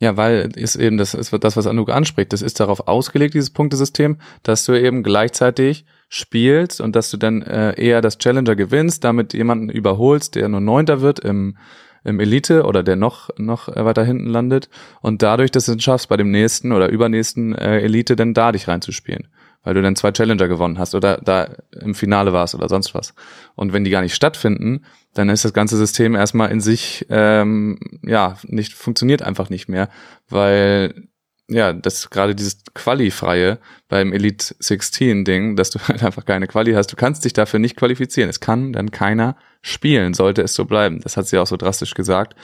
[0.00, 2.32] Ja, weil ist eben das ist das, was Anouk anspricht.
[2.32, 7.42] Das ist darauf ausgelegt, dieses Punktesystem, dass du eben gleichzeitig spielst und dass du dann
[7.42, 11.56] äh, eher das Challenger gewinnst, damit jemanden überholst, der nur Neunter wird im
[12.04, 14.68] im Elite oder der noch noch weiter hinten landet
[15.00, 18.52] und dadurch, dass du es schaffst, bei dem nächsten oder übernächsten äh, Elite dann da
[18.52, 19.28] dich reinzuspielen,
[19.62, 21.48] weil du dann zwei Challenger gewonnen hast oder da
[21.80, 23.14] im Finale warst oder sonst was.
[23.54, 24.84] Und wenn die gar nicht stattfinden,
[25.14, 29.88] dann ist das ganze System erstmal in sich ähm, ja nicht funktioniert einfach nicht mehr,
[30.28, 31.08] weil
[31.48, 33.58] ja, das gerade dieses Quali-freie
[33.88, 36.92] beim Elite 16 Ding, dass du halt einfach keine Quali hast.
[36.92, 38.28] Du kannst dich dafür nicht qualifizieren.
[38.28, 41.00] Es kann dann keiner spielen, sollte es so bleiben.
[41.00, 42.36] Das hat sie auch so drastisch gesagt.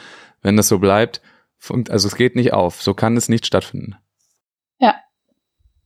[0.43, 1.21] Wenn das so bleibt,
[1.89, 2.83] also es geht nicht auf.
[2.83, 3.95] So kann es nicht stattfinden.
[4.79, 4.97] Ja.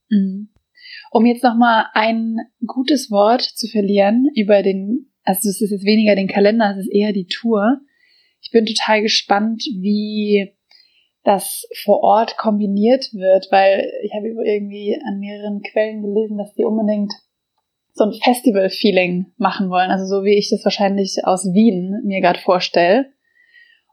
[0.09, 0.51] Mhm.
[1.11, 6.15] Um jetzt nochmal ein gutes Wort zu verlieren über den, also es ist jetzt weniger
[6.15, 7.81] den Kalender, es ist eher die Tour.
[8.41, 10.58] Ich bin total gespannt, wie
[11.29, 16.65] das vor Ort kombiniert wird, weil ich habe irgendwie an mehreren Quellen gelesen, dass die
[16.65, 17.13] unbedingt
[17.93, 19.91] so ein Festival-Feeling machen wollen.
[19.91, 23.13] Also so wie ich das wahrscheinlich aus Wien mir gerade vorstelle.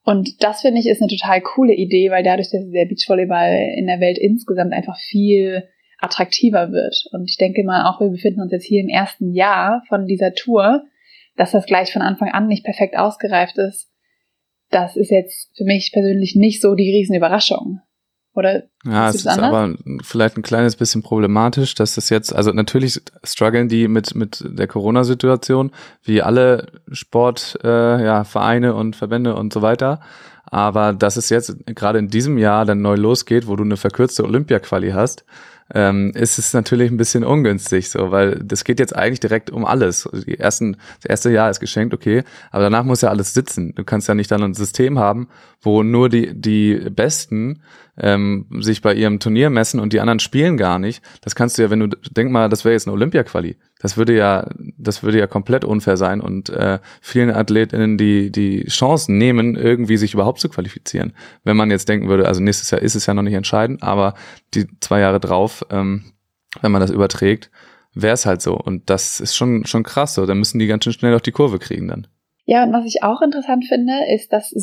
[0.05, 3.87] Und das finde ich ist eine total coole Idee, weil dadurch, dass der Beachvolleyball in
[3.87, 5.67] der Welt insgesamt einfach viel
[5.99, 6.95] attraktiver wird.
[7.11, 10.35] Und ich denke mal auch, wir befinden uns jetzt hier im ersten Jahr von dieser
[10.35, 10.85] Tour,
[11.35, 13.91] dass das gleich von Anfang an nicht perfekt ausgereift ist.
[14.75, 17.79] Das ist jetzt für mich persönlich nicht so die Riesenüberraschung.
[18.33, 19.45] Oder ja, es ist anders?
[19.45, 24.43] aber vielleicht ein kleines bisschen problematisch, dass das jetzt, also natürlich strugglen die mit mit
[24.45, 25.71] der Corona-Situation,
[26.03, 30.01] wie alle Sport, äh, ja, Vereine und Verbände und so weiter.
[30.43, 34.25] Aber dass es jetzt gerade in diesem Jahr dann neu losgeht, wo du eine verkürzte
[34.25, 35.23] Olympia-Quali hast,
[35.73, 39.65] ähm, ist es natürlich ein bisschen ungünstig, so, weil das geht jetzt eigentlich direkt um
[39.65, 40.07] alles.
[40.27, 43.73] Die ersten, das erste Jahr ist geschenkt, okay, aber danach muss ja alles sitzen.
[43.73, 45.27] Du kannst ja nicht dann ein System haben,
[45.61, 47.61] wo nur die, die Besten
[47.97, 51.01] ähm, sich bei ihrem Turnier messen und die anderen spielen gar nicht.
[51.21, 53.57] Das kannst du ja, wenn du, denk mal, das wäre jetzt eine Olympia-Quali.
[53.79, 58.65] Das würde ja, das würde ja komplett unfair sein und äh, vielen Athletinnen die, die
[58.65, 61.13] Chancen nehmen, irgendwie sich überhaupt zu qualifizieren.
[61.43, 64.15] Wenn man jetzt denken würde, also nächstes Jahr ist es ja noch nicht entscheidend, aber
[64.53, 66.05] die zwei Jahre drauf, ähm,
[66.61, 67.51] wenn man das überträgt,
[67.93, 68.55] wäre es halt so.
[68.55, 70.25] Und das ist schon, schon krass so.
[70.25, 72.07] Da müssen die ganz schön schnell auf die Kurve kriegen dann.
[72.45, 74.53] Ja, und was ich auch interessant finde, ist, dass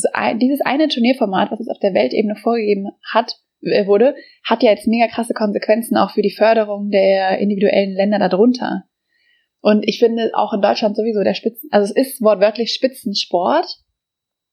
[0.41, 4.15] dieses eine Turnierformat, was es auf der Weltebene vorgegeben hat, äh, wurde,
[4.45, 8.85] hat ja jetzt mega krasse Konsequenzen auch für die Förderung der individuellen Länder darunter.
[9.61, 13.67] Und ich finde auch in Deutschland sowieso der Spitzen, also es ist wortwörtlich Spitzensport.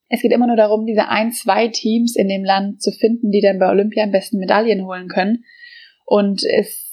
[0.07, 3.41] Es geht immer nur darum, diese ein, zwei Teams in dem Land zu finden, die
[3.41, 5.43] dann bei Olympia am besten Medaillen holen können.
[6.05, 6.88] Und es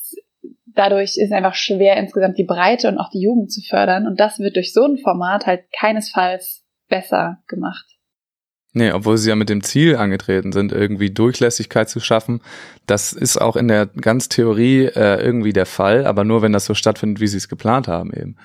[0.76, 4.06] dadurch ist einfach schwer, insgesamt die Breite und auch die Jugend zu fördern.
[4.06, 7.86] Und das wird durch so ein Format halt keinesfalls besser gemacht.
[8.72, 12.42] Nee, obwohl sie ja mit dem Ziel angetreten sind, irgendwie Durchlässigkeit zu schaffen.
[12.86, 16.66] Das ist auch in der ganz Theorie äh, irgendwie der Fall, aber nur wenn das
[16.66, 18.36] so stattfindet, wie sie es geplant haben eben.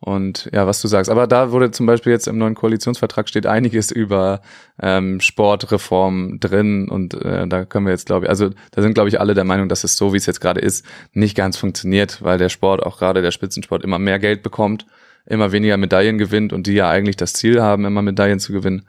[0.00, 1.10] Und ja, was du sagst.
[1.10, 4.42] Aber da wurde zum Beispiel jetzt im neuen Koalitionsvertrag steht einiges über
[4.80, 9.08] ähm, Sportreform drin und äh, da können wir jetzt, glaube ich, also da sind, glaube
[9.08, 12.22] ich, alle der Meinung, dass es so, wie es jetzt gerade ist, nicht ganz funktioniert,
[12.22, 14.86] weil der Sport, auch gerade der Spitzensport, immer mehr Geld bekommt,
[15.26, 18.88] immer weniger Medaillen gewinnt und die ja eigentlich das Ziel haben, immer Medaillen zu gewinnen.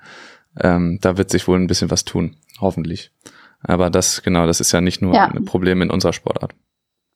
[0.60, 3.12] Ähm, da wird sich wohl ein bisschen was tun, hoffentlich.
[3.62, 5.26] Aber das, genau, das ist ja nicht nur ja.
[5.26, 6.54] ein Problem in unserer Sportart.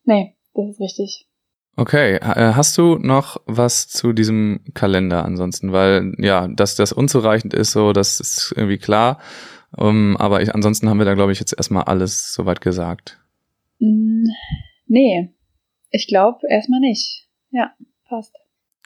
[0.03, 1.29] Nee, das ist richtig.
[1.75, 5.71] Okay, äh, hast du noch was zu diesem Kalender ansonsten?
[5.71, 9.19] Weil ja, dass das unzureichend ist, so das ist irgendwie klar.
[9.75, 13.19] Um, aber ich, ansonsten haben wir da, glaube ich, jetzt erstmal alles soweit gesagt.
[13.79, 14.25] Mm,
[14.85, 15.33] nee,
[15.89, 17.27] ich glaube erstmal nicht.
[17.49, 17.73] Ja,
[18.07, 18.35] passt.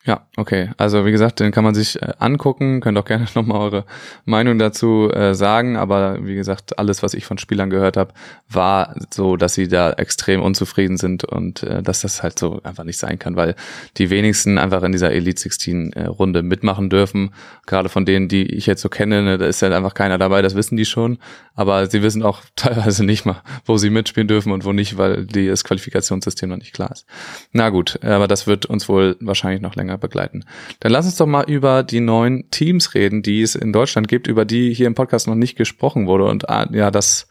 [0.07, 0.69] Ja, okay.
[0.77, 2.79] Also wie gesagt, den kann man sich äh, angucken.
[2.79, 3.85] Könnt auch gerne nochmal eure
[4.23, 5.75] Meinung dazu äh, sagen.
[5.75, 8.13] Aber wie gesagt, alles, was ich von Spielern gehört habe,
[8.47, 12.85] war so, dass sie da extrem unzufrieden sind und äh, dass das halt so einfach
[12.85, 13.55] nicht sein kann, weil
[13.97, 17.31] die wenigsten einfach in dieser Elite 16 äh, Runde mitmachen dürfen.
[17.65, 20.41] Gerade von denen, die ich jetzt so kenne, ne, da ist halt einfach keiner dabei,
[20.41, 21.17] das wissen die schon.
[21.53, 25.25] Aber sie wissen auch teilweise nicht mal, wo sie mitspielen dürfen und wo nicht, weil
[25.25, 27.05] das Qualifikationssystem noch nicht klar ist.
[27.51, 30.45] Na gut, aber das wird uns wohl wahrscheinlich noch länger länger begleiten.
[30.79, 34.27] Dann lass uns doch mal über die neuen Teams reden, die es in Deutschland gibt,
[34.27, 36.25] über die hier im Podcast noch nicht gesprochen wurde.
[36.25, 37.27] Und ah, ja, das,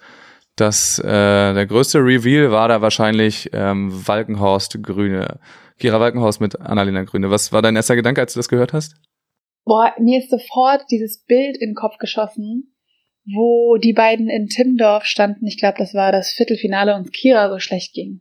[0.56, 5.40] das, äh, der größte Reveal war da wahrscheinlich ähm, Walkenhorst Grüne.
[5.78, 7.30] Kira Walkenhorst mit Annalena Grüne.
[7.30, 8.96] Was war dein erster Gedanke, als du das gehört hast?
[9.64, 12.72] Boah, mir ist sofort dieses Bild in den Kopf geschossen,
[13.26, 15.46] wo die beiden in Timdorf standen.
[15.46, 18.20] Ich glaube, das war das Viertelfinale und Kira so schlecht ging.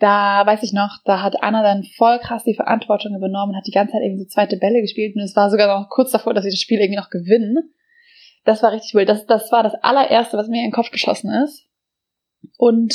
[0.00, 3.70] Da weiß ich noch, da hat Anna dann voll krass die Verantwortung übernommen, hat die
[3.70, 6.44] ganze Zeit irgendwie so zweite Bälle gespielt und es war sogar noch kurz davor, dass
[6.44, 7.74] sie das Spiel irgendwie noch gewinnen.
[8.44, 9.10] Das war richtig wild.
[9.10, 11.68] Das, das war das allererste, was mir in den Kopf geschossen ist.
[12.56, 12.94] Und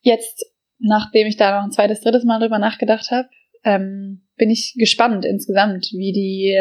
[0.00, 0.44] jetzt,
[0.80, 3.28] nachdem ich da noch ein zweites, drittes Mal drüber nachgedacht habe,
[3.62, 6.58] ähm, bin ich gespannt insgesamt, wie die,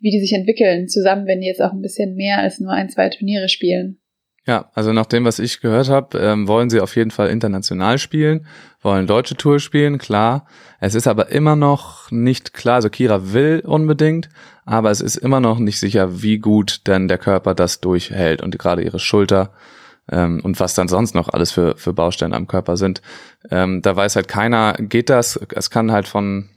[0.00, 2.90] wie die sich entwickeln zusammen, wenn die jetzt auch ein bisschen mehr als nur ein,
[2.90, 4.01] zwei Turniere spielen.
[4.44, 7.98] Ja, also nach dem, was ich gehört habe, ähm, wollen sie auf jeden Fall international
[7.98, 8.46] spielen,
[8.80, 10.46] wollen deutsche Tour spielen, klar.
[10.80, 14.28] Es ist aber immer noch nicht klar, also Kira will unbedingt,
[14.64, 18.58] aber es ist immer noch nicht sicher, wie gut denn der Körper das durchhält und
[18.58, 19.52] gerade ihre Schulter
[20.10, 23.00] ähm, und was dann sonst noch alles für, für Bausteine am Körper sind.
[23.48, 25.38] Ähm, da weiß halt keiner, geht das?
[25.54, 26.48] Es kann halt von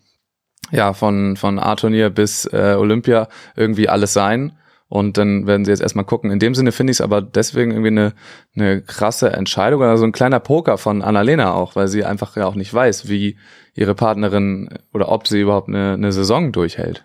[0.71, 4.58] ja, von, von A-Turnier bis äh, Olympia irgendwie alles sein.
[4.88, 6.32] Und dann werden sie jetzt erstmal gucken.
[6.32, 8.13] In dem Sinne finde ich es aber deswegen irgendwie eine,
[8.56, 12.45] eine krasse Entscheidung oder so ein kleiner Poker von Annalena auch, weil sie einfach ja
[12.45, 13.38] auch nicht weiß, wie
[13.74, 17.04] ihre Partnerin oder ob sie überhaupt eine, eine Saison durchhält.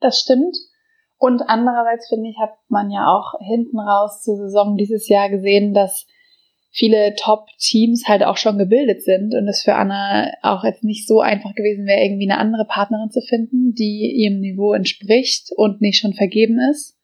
[0.00, 0.56] Das stimmt.
[1.16, 5.72] Und andererseits finde ich, hat man ja auch hinten raus zur Saison dieses Jahr gesehen,
[5.72, 6.06] dass
[6.72, 11.20] viele Top-Teams halt auch schon gebildet sind und es für Anna auch jetzt nicht so
[11.20, 16.00] einfach gewesen wäre, irgendwie eine andere Partnerin zu finden, die ihrem Niveau entspricht und nicht
[16.00, 16.96] schon vergeben ist.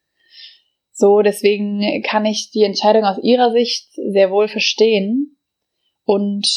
[1.01, 5.39] So, deswegen kann ich die Entscheidung aus ihrer Sicht sehr wohl verstehen.
[6.03, 6.49] Und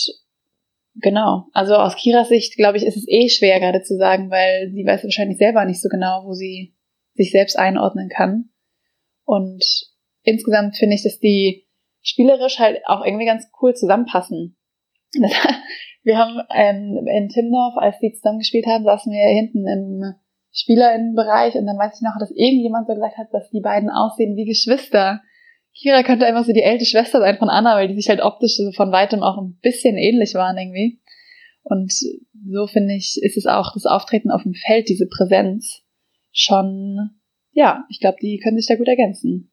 [0.95, 4.71] genau, also aus Kiras Sicht, glaube ich, ist es eh schwer gerade zu sagen, weil
[4.71, 6.73] sie weiß wahrscheinlich selber nicht so genau, wo sie
[7.13, 8.49] sich selbst einordnen kann.
[9.25, 9.63] Und
[10.23, 11.67] insgesamt finde ich, dass die
[12.01, 14.57] spielerisch halt auch irgendwie ganz cool zusammenpassen.
[16.01, 20.15] wir haben ähm, in Timdorf, als die zusammen gespielt haben, saßen wir hinten im
[20.53, 24.35] Spielerinnenbereich und dann weiß ich noch, dass irgendjemand so gesagt hat, dass die beiden aussehen
[24.35, 25.21] wie Geschwister.
[25.73, 28.57] Kira könnte einfach so die ältere Schwester sein von Anna, weil die sich halt optisch
[28.57, 30.99] so von weitem auch ein bisschen ähnlich waren irgendwie.
[31.63, 35.83] Und so finde ich, ist es auch das Auftreten auf dem Feld, diese Präsenz
[36.31, 37.11] schon,
[37.51, 39.50] ja, ich glaube, die können sich da gut ergänzen.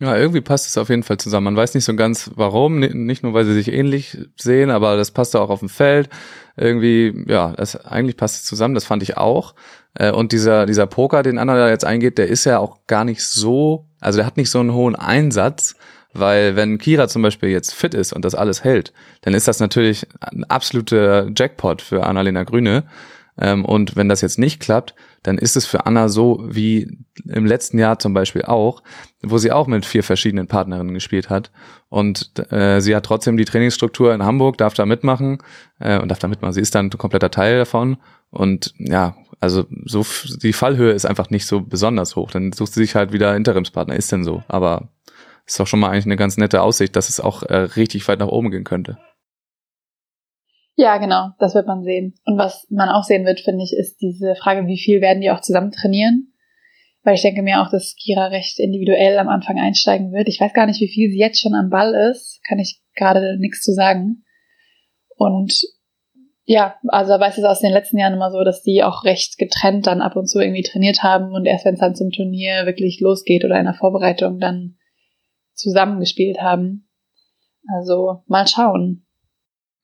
[0.00, 1.44] Ja, irgendwie passt es auf jeden Fall zusammen.
[1.44, 5.10] Man weiß nicht so ganz warum, nicht nur weil sie sich ähnlich sehen, aber das
[5.10, 6.08] passt auch auf dem Feld.
[6.56, 9.54] Irgendwie, ja, das, eigentlich passt es zusammen, das fand ich auch.
[9.94, 13.04] Äh, und dieser, dieser Poker, den Anna da jetzt eingeht, der ist ja auch gar
[13.04, 15.76] nicht so, also der hat nicht so einen hohen Einsatz,
[16.14, 19.60] weil wenn Kira zum Beispiel jetzt fit ist und das alles hält, dann ist das
[19.60, 22.84] natürlich ein absoluter Jackpot für Annalena Grüne.
[23.40, 27.46] Ähm, und wenn das jetzt nicht klappt, dann ist es für Anna so wie im
[27.46, 28.82] letzten Jahr zum Beispiel auch,
[29.22, 31.50] wo sie auch mit vier verschiedenen Partnerinnen gespielt hat.
[31.88, 35.38] Und äh, sie hat trotzdem die Trainingsstruktur in Hamburg, darf da mitmachen
[35.78, 36.52] äh, und darf da mitmachen.
[36.52, 37.96] Sie ist dann ein kompletter Teil davon.
[38.30, 40.04] Und ja, also so
[40.42, 42.30] die Fallhöhe ist einfach nicht so besonders hoch.
[42.30, 44.42] Dann sucht sie sich halt wieder Interimspartner, ist denn so.
[44.48, 44.88] Aber
[45.46, 48.20] ist doch schon mal eigentlich eine ganz nette Aussicht, dass es auch äh, richtig weit
[48.20, 48.98] nach oben gehen könnte.
[50.80, 52.14] Ja, genau, das wird man sehen.
[52.24, 55.30] Und was man auch sehen wird, finde ich, ist diese Frage, wie viel werden die
[55.30, 56.32] auch zusammen trainieren?
[57.02, 60.26] Weil ich denke mir auch, dass Kira recht individuell am Anfang einsteigen wird.
[60.26, 62.40] Ich weiß gar nicht, wie viel sie jetzt schon am Ball ist.
[62.48, 64.24] Kann ich gerade nichts zu sagen.
[65.18, 65.52] Und
[66.44, 69.86] ja, also weiß es aus den letzten Jahren immer so, dass die auch recht getrennt
[69.86, 73.00] dann ab und zu irgendwie trainiert haben und erst wenn es dann zum Turnier wirklich
[73.00, 74.78] losgeht oder in der Vorbereitung dann
[75.52, 76.88] zusammengespielt haben.
[77.68, 79.04] Also mal schauen.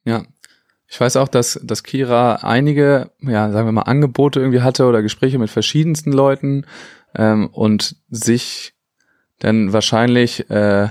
[0.06, 0.24] Ja,
[0.88, 5.02] ich weiß auch, dass, dass Kira einige, ja, sagen wir mal, Angebote irgendwie hatte oder
[5.02, 6.64] Gespräche mit verschiedensten Leuten
[7.14, 8.74] ähm, und sich
[9.40, 10.88] dann wahrscheinlich äh,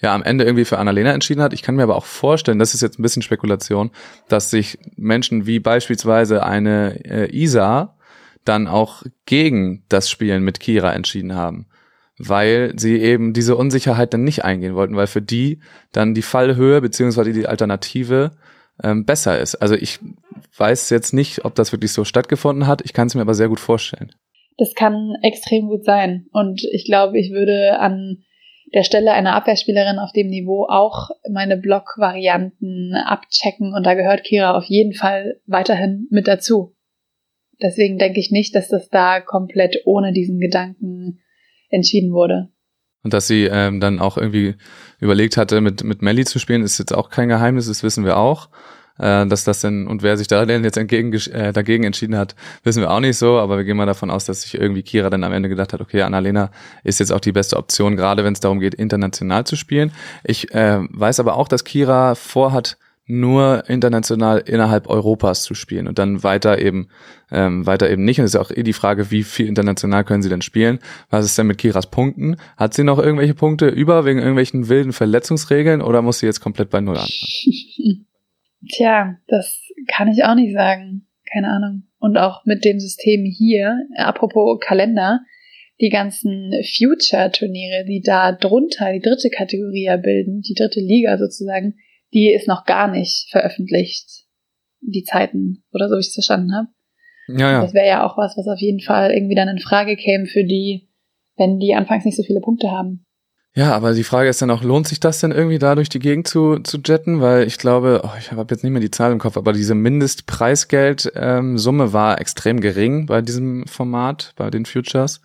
[0.00, 1.52] ja am Ende irgendwie für Annalena entschieden hat.
[1.52, 3.90] Ich kann mir aber auch vorstellen, das ist jetzt ein bisschen Spekulation,
[4.28, 7.96] dass sich Menschen wie beispielsweise eine äh, Isa
[8.44, 11.66] dann auch gegen das Spielen mit Kira entschieden haben
[12.18, 15.60] weil sie eben diese Unsicherheit dann nicht eingehen wollten, weil für die
[15.92, 18.32] dann die Fallhöhe beziehungsweise die Alternative
[18.82, 19.56] ähm, besser ist.
[19.56, 19.98] Also ich
[20.56, 22.82] weiß jetzt nicht, ob das wirklich so stattgefunden hat.
[22.84, 24.12] Ich kann es mir aber sehr gut vorstellen.
[24.56, 26.26] Das kann extrem gut sein.
[26.32, 28.22] Und ich glaube, ich würde an
[28.72, 33.72] der Stelle einer Abwehrspielerin auf dem Niveau auch meine Block-Varianten abchecken.
[33.74, 36.74] Und da gehört Kira auf jeden Fall weiterhin mit dazu.
[37.62, 41.20] Deswegen denke ich nicht, dass das da komplett ohne diesen Gedanken
[41.68, 42.50] entschieden wurde.
[43.04, 44.56] Und dass sie ähm, dann auch irgendwie
[44.98, 48.16] überlegt hatte, mit, mit Melly zu spielen, ist jetzt auch kein Geheimnis, das wissen wir
[48.16, 48.48] auch.
[48.98, 52.36] Äh, dass das denn, und wer sich da denn jetzt entgegen, äh, dagegen entschieden hat,
[52.62, 55.10] wissen wir auch nicht so, aber wir gehen mal davon aus, dass sich irgendwie Kira
[55.10, 56.50] dann am Ende gedacht hat, okay, Annalena
[56.84, 59.92] ist jetzt auch die beste Option, gerade wenn es darum geht, international zu spielen.
[60.22, 65.98] Ich äh, weiß aber auch, dass Kira vorhat, nur international innerhalb Europas zu spielen und
[65.98, 66.88] dann weiter eben
[67.30, 68.18] ähm, weiter eben nicht.
[68.18, 70.78] Und es ist auch eh die Frage, wie viel international können sie denn spielen?
[71.10, 72.36] Was ist denn mit Kiras Punkten?
[72.56, 76.70] Hat sie noch irgendwelche Punkte über wegen irgendwelchen wilden Verletzungsregeln oder muss sie jetzt komplett
[76.70, 78.06] bei Null anfangen?
[78.70, 81.06] Tja, das kann ich auch nicht sagen.
[81.30, 81.82] Keine Ahnung.
[81.98, 85.20] Und auch mit dem System hier, apropos Kalender,
[85.80, 91.74] die ganzen Future-Turniere, die da drunter die dritte Kategorie bilden, die dritte Liga sozusagen,
[92.14, 94.24] die ist noch gar nicht veröffentlicht,
[94.80, 96.68] die Zeiten oder so, wie ich es verstanden habe.
[97.28, 97.62] Ja, ja.
[97.62, 100.44] Das wäre ja auch was, was auf jeden Fall irgendwie dann in Frage käme für
[100.44, 100.88] die,
[101.36, 103.04] wenn die anfangs nicht so viele Punkte haben.
[103.56, 106.00] Ja, aber die Frage ist dann auch, lohnt sich das denn irgendwie da durch die
[106.00, 107.20] Gegend zu, zu jetten?
[107.20, 109.76] Weil ich glaube, oh, ich habe jetzt nicht mehr die Zahl im Kopf, aber diese
[109.76, 115.20] Mindestpreisgeldsumme ähm, war extrem gering bei diesem Format, bei den Futures.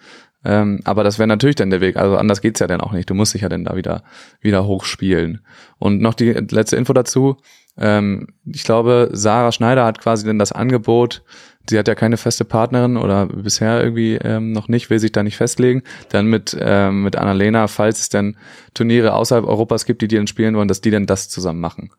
[0.45, 1.97] Ähm, aber das wäre natürlich dann der Weg.
[1.97, 3.10] Also anders geht's ja dann auch nicht.
[3.10, 4.04] Du musst dich ja dann da wieder,
[4.39, 5.41] wieder hochspielen.
[5.78, 7.38] Und noch die letzte Info dazu.
[7.78, 11.23] Ähm, ich glaube, Sarah Schneider hat quasi dann das Angebot,
[11.69, 15.23] sie hat ja keine feste Partnerin oder bisher irgendwie ähm, noch nicht, will sich da
[15.23, 18.38] nicht festlegen, dann mit, ähm, mit Annalena, falls es dann
[18.73, 21.91] Turniere außerhalb Europas gibt, die die dann spielen wollen, dass die dann das zusammen machen.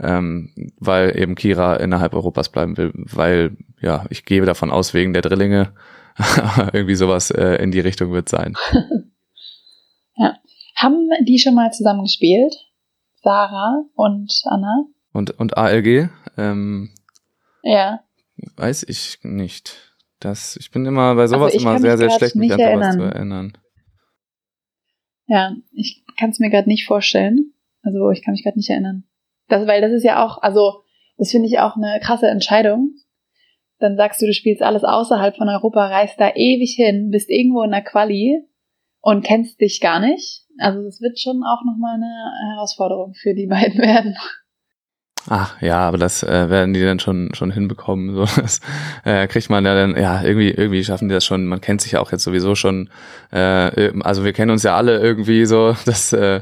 [0.00, 5.12] Ähm, weil eben Kira innerhalb Europas bleiben will, weil, ja, ich gehe davon aus, wegen
[5.12, 5.72] der Drillinge,
[6.72, 8.54] irgendwie sowas äh, in die Richtung wird sein.
[10.16, 10.36] ja.
[10.76, 12.54] Haben die schon mal zusammen gespielt?
[13.22, 14.86] Sarah und Anna?
[15.12, 16.08] Und, und ALG?
[16.36, 16.90] Ähm,
[17.62, 18.00] ja.
[18.56, 19.76] Weiß ich nicht.
[20.20, 22.92] Das, ich bin immer bei sowas also immer sehr, sehr schlecht, mich an sowas erinnern.
[22.92, 23.58] zu erinnern.
[25.26, 27.54] Ja, ich kann es mir gerade nicht vorstellen.
[27.82, 29.04] Also ich kann mich gerade nicht erinnern.
[29.48, 30.82] Das, weil das ist ja auch, also
[31.16, 32.94] das finde ich auch eine krasse Entscheidung,
[33.80, 37.62] dann sagst du, du spielst alles außerhalb von Europa, reist da ewig hin, bist irgendwo
[37.62, 38.42] in der Quali
[39.00, 40.44] und kennst dich gar nicht.
[40.58, 44.16] Also das wird schon auch nochmal eine Herausforderung für die beiden werden.
[45.28, 48.14] Ach ja, aber das äh, werden die dann schon schon hinbekommen.
[48.14, 48.60] So, das
[49.04, 51.46] äh, kriegt man ja dann, ja, irgendwie, irgendwie schaffen die das schon.
[51.46, 52.88] Man kennt sich ja auch jetzt sowieso schon,
[53.30, 56.40] äh, also wir kennen uns ja alle irgendwie so, das äh,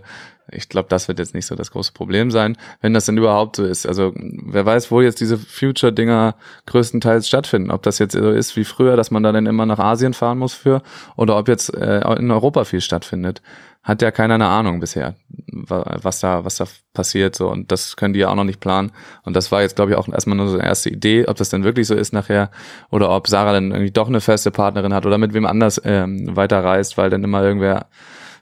[0.50, 3.56] ich glaube, das wird jetzt nicht so das große Problem sein, wenn das denn überhaupt
[3.56, 3.87] so ist.
[3.87, 6.34] Also wer weiß, wo jetzt diese Future-Dinger
[6.66, 7.70] größtenteils stattfinden.
[7.70, 10.38] Ob das jetzt so ist wie früher, dass man da dann immer nach Asien fahren
[10.38, 10.82] muss für,
[11.16, 13.42] oder ob jetzt äh, in Europa viel stattfindet.
[13.82, 15.14] Hat ja keiner eine Ahnung bisher,
[15.46, 17.37] was da, was da passiert.
[17.37, 18.92] So und das können die ja auch noch nicht planen.
[19.24, 21.48] Und das war jetzt, glaube ich, auch erstmal nur so eine erste Idee, ob das
[21.48, 22.50] denn wirklich so ist nachher
[22.90, 26.37] oder ob Sarah dann irgendwie doch eine feste Partnerin hat oder mit wem anders ähm,
[26.37, 27.87] weiterreist, weil dann immer irgendwer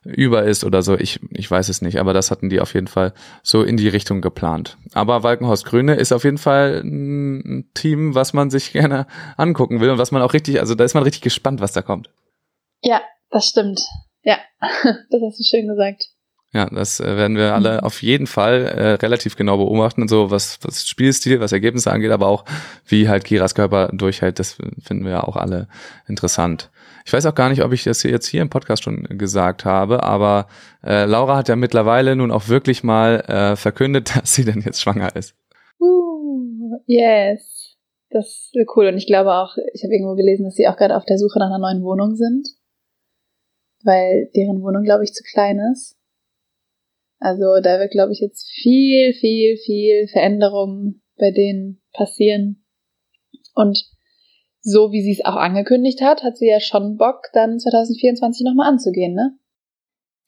[0.06, 0.96] über ist oder so.
[0.96, 3.88] Ich, ich weiß es nicht, aber das hatten die auf jeden Fall so in die
[3.88, 4.76] Richtung geplant.
[4.92, 9.90] Aber Walkenhorst Grüne ist auf jeden Fall ein Team, was man sich gerne angucken will
[9.90, 12.10] und was man auch richtig, also da ist man richtig gespannt, was da kommt.
[12.82, 13.80] Ja, das stimmt.
[14.22, 16.08] Ja, das hast du schön gesagt.
[16.52, 20.58] Ja, das äh, werden wir alle auf jeden Fall äh, relativ genau beobachten, so was,
[20.62, 22.44] was Spielstil, was Ergebnisse angeht, aber auch
[22.86, 25.68] wie halt Kiras Körper durchhält, das finden wir ja auch alle
[26.06, 26.70] interessant.
[27.06, 30.02] Ich weiß auch gar nicht, ob ich das jetzt hier im Podcast schon gesagt habe,
[30.02, 30.48] aber
[30.84, 34.82] äh, Laura hat ja mittlerweile nun auch wirklich mal äh, verkündet, dass sie denn jetzt
[34.82, 35.36] schwanger ist.
[35.78, 37.76] Uh, yes.
[38.10, 38.88] Das ist cool.
[38.88, 41.38] Und ich glaube auch, ich habe irgendwo gelesen, dass sie auch gerade auf der Suche
[41.38, 42.48] nach einer neuen Wohnung sind.
[43.84, 45.96] Weil deren Wohnung, glaube ich, zu klein ist.
[47.20, 52.64] Also da wird, glaube ich, jetzt viel, viel, viel Veränderung bei denen passieren.
[53.54, 53.95] Und
[54.66, 58.68] so wie sie es auch angekündigt hat, hat sie ja schon Bock, dann 2024 nochmal
[58.68, 59.38] anzugehen, ne?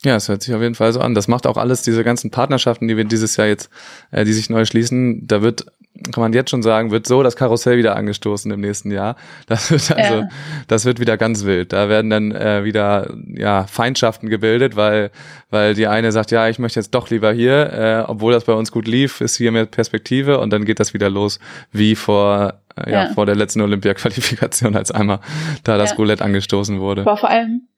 [0.04, 1.16] Ja, es hört sich auf jeden Fall so an.
[1.16, 3.68] Das macht auch alles, diese ganzen Partnerschaften, die wir dieses Jahr jetzt,
[4.12, 5.66] äh, die sich neu schließen, da wird,
[6.12, 9.16] kann man jetzt schon sagen, wird so das Karussell wieder angestoßen im nächsten Jahr.
[9.48, 10.28] Das wird also, ja.
[10.68, 11.72] das wird wieder ganz wild.
[11.72, 15.10] Da werden dann äh, wieder ja Feindschaften gebildet, weil
[15.50, 18.52] weil die eine sagt, ja, ich möchte jetzt doch lieber hier, äh, obwohl das bei
[18.52, 21.40] uns gut lief, ist hier mehr Perspektive und dann geht das wieder los
[21.72, 25.20] wie vor äh, ja, ja, vor der letzten Olympia-Qualifikation, als einmal
[25.64, 25.96] da das ja.
[25.96, 27.02] Roulette angestoßen wurde.
[27.02, 27.68] Aber vor allem,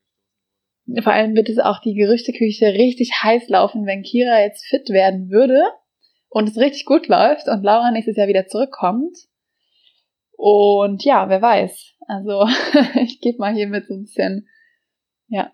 [1.03, 5.29] vor allem wird es auch die Gerüchteküche richtig heiß laufen, wenn Kira jetzt fit werden
[5.29, 5.61] würde
[6.29, 9.15] und es richtig gut läuft und Laura nächstes Jahr wieder zurückkommt.
[10.31, 11.93] Und ja, wer weiß.
[12.07, 12.47] Also
[13.01, 14.47] ich gebe mal hier mit so ein bisschen,
[15.27, 15.51] ja,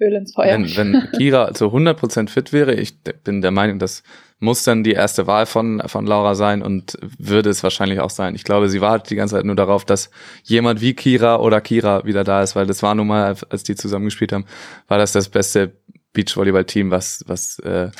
[0.00, 0.54] Öl ins Feuer.
[0.54, 4.02] Wenn, wenn Kira zu 100% fit wäre, ich bin der Meinung, das
[4.38, 8.34] muss dann die erste Wahl von, von Laura sein und würde es wahrscheinlich auch sein.
[8.34, 10.10] Ich glaube, sie wartet die ganze Zeit nur darauf, dass
[10.42, 13.74] jemand wie Kira oder Kira wieder da ist, weil das war nun mal, als die
[13.74, 14.46] zusammen gespielt haben,
[14.88, 15.72] war das das beste
[16.14, 17.90] Beachvolleyball-Team, was, was, äh,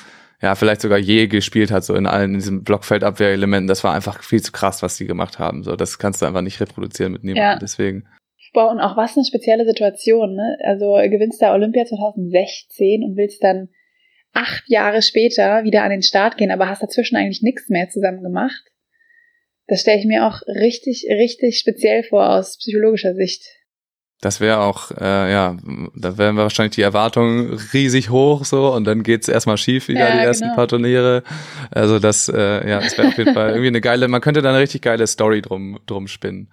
[0.42, 3.68] ja, vielleicht sogar je gespielt hat, so in allen diesen Blockfeldabwehrelementen.
[3.68, 5.62] Das war einfach viel zu krass, was die gemacht haben.
[5.62, 7.53] So, das kannst du einfach nicht reproduzieren mit niemandem.
[7.53, 7.59] Ja.
[7.59, 8.07] Deswegen.
[8.53, 10.59] Boah, und auch was eine spezielle Situation, ne?
[10.64, 13.68] Also gewinnst da Olympia 2016 und willst dann
[14.32, 18.22] acht Jahre später wieder an den Start gehen, aber hast dazwischen eigentlich nichts mehr zusammen
[18.22, 18.62] gemacht.
[19.66, 23.44] Das stelle ich mir auch richtig, richtig speziell vor aus psychologischer Sicht.
[24.20, 25.57] Das wäre auch, äh, ja,
[25.94, 30.18] da wären wahrscheinlich die Erwartungen riesig hoch so und dann geht's erstmal schief wieder Ja,
[30.18, 30.57] die ersten genau.
[30.57, 31.22] paar Turniere.
[31.70, 34.51] Also das, äh, ja, das wäre auf jeden Fall irgendwie eine geile, man könnte da
[34.51, 36.51] eine richtig geile Story drum, drum spinnen.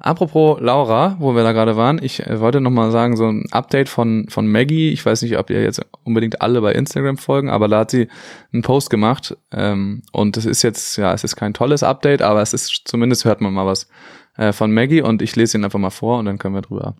[0.00, 3.46] Apropos Laura, wo wir da gerade waren, ich äh, wollte noch mal sagen, so ein
[3.50, 4.90] Update von, von Maggie.
[4.90, 8.06] Ich weiß nicht, ob ihr jetzt unbedingt alle bei Instagram folgen, aber da hat sie
[8.52, 9.36] einen Post gemacht.
[9.50, 13.24] Ähm, und es ist jetzt, ja, es ist kein tolles Update, aber es ist, zumindest
[13.24, 13.88] hört man mal was
[14.36, 16.94] äh, von Maggie und ich lese ihn einfach mal vor und dann können wir drüber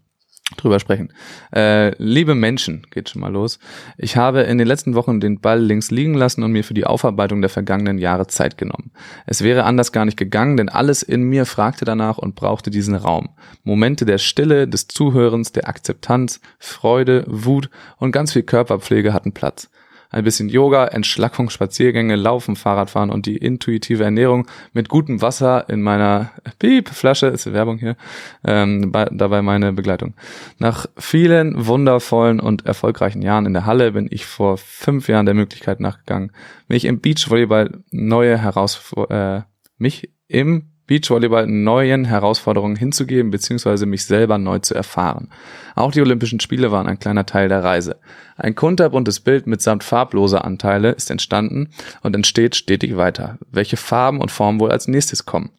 [0.57, 1.13] drüber sprechen.
[1.55, 3.59] Äh, liebe Menschen, geht schon mal los.
[3.97, 6.87] Ich habe in den letzten Wochen den Ball links liegen lassen und mir für die
[6.87, 8.91] Aufarbeitung der vergangenen Jahre Zeit genommen.
[9.27, 12.95] Es wäre anders gar nicht gegangen, denn alles in mir fragte danach und brauchte diesen
[12.95, 13.29] Raum.
[13.63, 19.71] Momente der Stille, des Zuhörens, der Akzeptanz, Freude, Wut und ganz viel Körperpflege hatten Platz.
[20.11, 25.83] Ein bisschen Yoga, Entschlackung, Spaziergänge, Laufen, Fahrradfahren und die intuitive Ernährung mit gutem Wasser in
[25.83, 27.97] meiner Piep-Flasche, ist Werbung hier,
[28.45, 30.15] ähm, bei, dabei meine Begleitung.
[30.59, 35.35] Nach vielen wundervollen und erfolgreichen Jahren in der Halle bin ich vor fünf Jahren der
[35.35, 36.33] Möglichkeit nachgegangen,
[36.69, 39.43] mich im Beachvolleyball neue Herausfor äh,
[39.79, 43.87] mich im Beachvolleyball neuen Herausforderungen hinzugeben bzw.
[43.87, 45.29] mich selber neu zu erfahren.
[45.77, 48.01] Auch die Olympischen Spiele waren ein kleiner Teil der Reise.
[48.37, 51.69] Ein kunterbuntes Bild mitsamt farbloser Anteile ist entstanden
[52.03, 53.39] und entsteht stetig weiter.
[53.53, 55.51] Welche Farben und Formen wohl als nächstes kommen?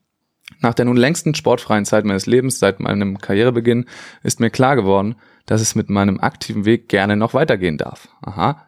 [0.61, 3.85] Nach der nun längsten sportfreien Zeit meines Lebens seit meinem Karrierebeginn
[4.23, 5.15] ist mir klar geworden,
[5.45, 8.09] dass es mit meinem aktiven Weg gerne noch weitergehen darf.
[8.21, 8.65] Aha.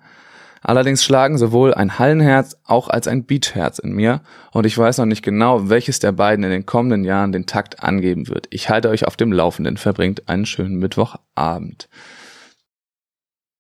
[0.62, 4.22] Allerdings schlagen sowohl ein Hallenherz auch als ein Beachherz in mir
[4.54, 7.84] und ich weiß noch nicht genau, welches der beiden in den kommenden Jahren den Takt
[7.84, 8.48] angeben wird.
[8.52, 9.78] Ich halte euch auf dem Laufenden.
[9.78, 11.90] Verbringt einen schönen Mittwochabend.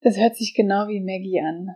[0.01, 1.75] Das hört sich genau wie Maggie an.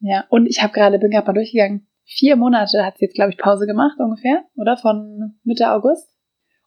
[0.00, 1.86] Ja, und ich habe gerade, bin gerade mal durchgegangen.
[2.04, 4.76] Vier Monate hat sie jetzt, glaube ich, Pause gemacht ungefähr, oder?
[4.76, 6.08] Von Mitte August.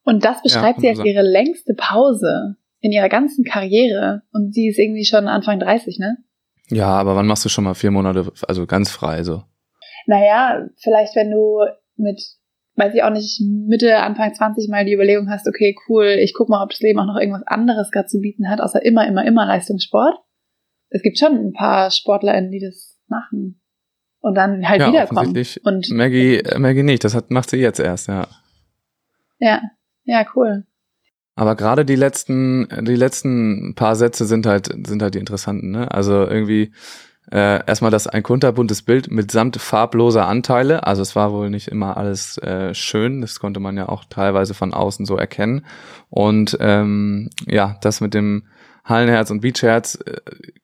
[0.04, 4.22] Und das beschreibt kann sie als ihre längste Pause in ihrer ganzen Karriere.
[4.32, 6.18] Und sie ist irgendwie schon Anfang 30, ne?
[6.70, 9.44] Ja, aber wann machst du schon mal vier Monate, also ganz frei so?
[10.08, 12.22] Naja, vielleicht wenn du mit,
[12.76, 16.50] weiß ich auch nicht, Mitte, Anfang 20 mal die Überlegung hast, okay, cool, ich guck
[16.50, 19.26] mal, ob das Leben auch noch irgendwas anderes gerade zu bieten hat, außer immer, immer,
[19.26, 20.16] immer Leistungssport.
[20.90, 23.62] Es gibt schon ein paar SportlerInnen, die das machen.
[24.20, 25.46] Und dann halt ja, wiederkommen.
[25.64, 28.28] Und Maggie, äh, Maggie nicht, das hat, macht sie jetzt erst, ja.
[29.40, 29.62] ja,
[30.04, 30.66] ja, cool.
[31.36, 35.92] Aber gerade die letzten, die letzten paar Sätze sind halt, sind halt die interessanten, ne?
[35.92, 36.72] Also irgendwie
[37.32, 40.86] äh, erstmal das ein kunterbuntes Bild mitsamt farbloser Anteile.
[40.86, 44.54] Also es war wohl nicht immer alles äh, schön, das konnte man ja auch teilweise
[44.54, 45.66] von außen so erkennen.
[46.10, 48.44] Und ähm, ja, das mit dem
[48.86, 50.20] Hallenherz und Beachherz äh,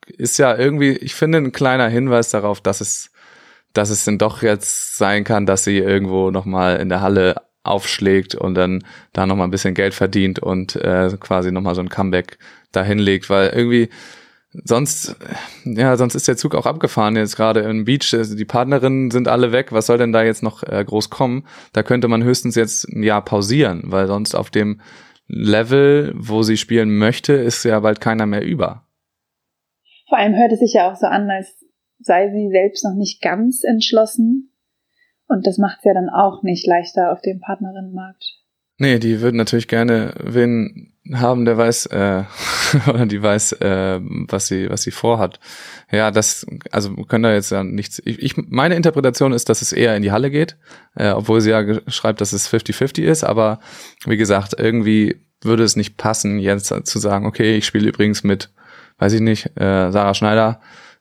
[0.08, 3.12] ist ja irgendwie, ich finde, ein kleiner Hinweis darauf, dass es,
[3.74, 8.36] dass es denn doch jetzt sein kann, dass sie irgendwo nochmal in der Halle aufschlägt
[8.36, 8.84] und dann
[9.14, 12.38] da nochmal ein bisschen Geld verdient und äh, quasi nochmal so ein Comeback
[12.72, 13.90] dahin legt, weil irgendwie
[14.52, 15.16] sonst,
[15.64, 18.14] ja, sonst ist der Zug auch abgefahren jetzt gerade im Beach.
[18.14, 19.72] Also die Partnerinnen sind alle weg.
[19.72, 21.46] Was soll denn da jetzt noch äh, groß kommen?
[21.74, 24.82] Da könnte man höchstens jetzt ein Jahr pausieren, weil sonst auf dem
[25.28, 28.86] Level, wo sie spielen möchte, ist ja bald keiner mehr über.
[30.10, 31.64] Vor allem hört es sich ja auch so an, als
[32.00, 34.51] sei sie selbst noch nicht ganz entschlossen.
[35.32, 38.38] Und das macht es ja dann auch nicht leichter auf dem Partnerinnenmarkt.
[38.78, 42.24] Nee, die würden natürlich gerne wen haben, der weiß, äh,
[42.88, 45.40] oder die weiß, äh, was sie, was sie vorhat.
[45.90, 48.02] Ja, das, also können da jetzt ja nichts.
[48.04, 50.58] Ich, ich, meine Interpretation ist, dass es eher in die Halle geht,
[50.96, 53.60] äh, obwohl sie ja schreibt, dass es 50-50 ist, aber
[54.06, 58.50] wie gesagt, irgendwie würde es nicht passen, jetzt zu sagen, okay, ich spiele übrigens mit,
[58.98, 60.60] weiß ich nicht, äh, Sarah Schneider,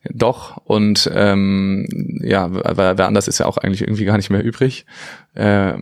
[0.08, 1.86] doch und ähm,
[2.22, 4.86] ja, weil wer anders ist ja auch eigentlich irgendwie gar nicht mehr übrig.
[5.34, 5.74] Äh,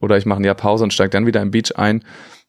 [0.00, 2.04] oder ich mache Jahr Pause und steige dann wieder im Beach ein.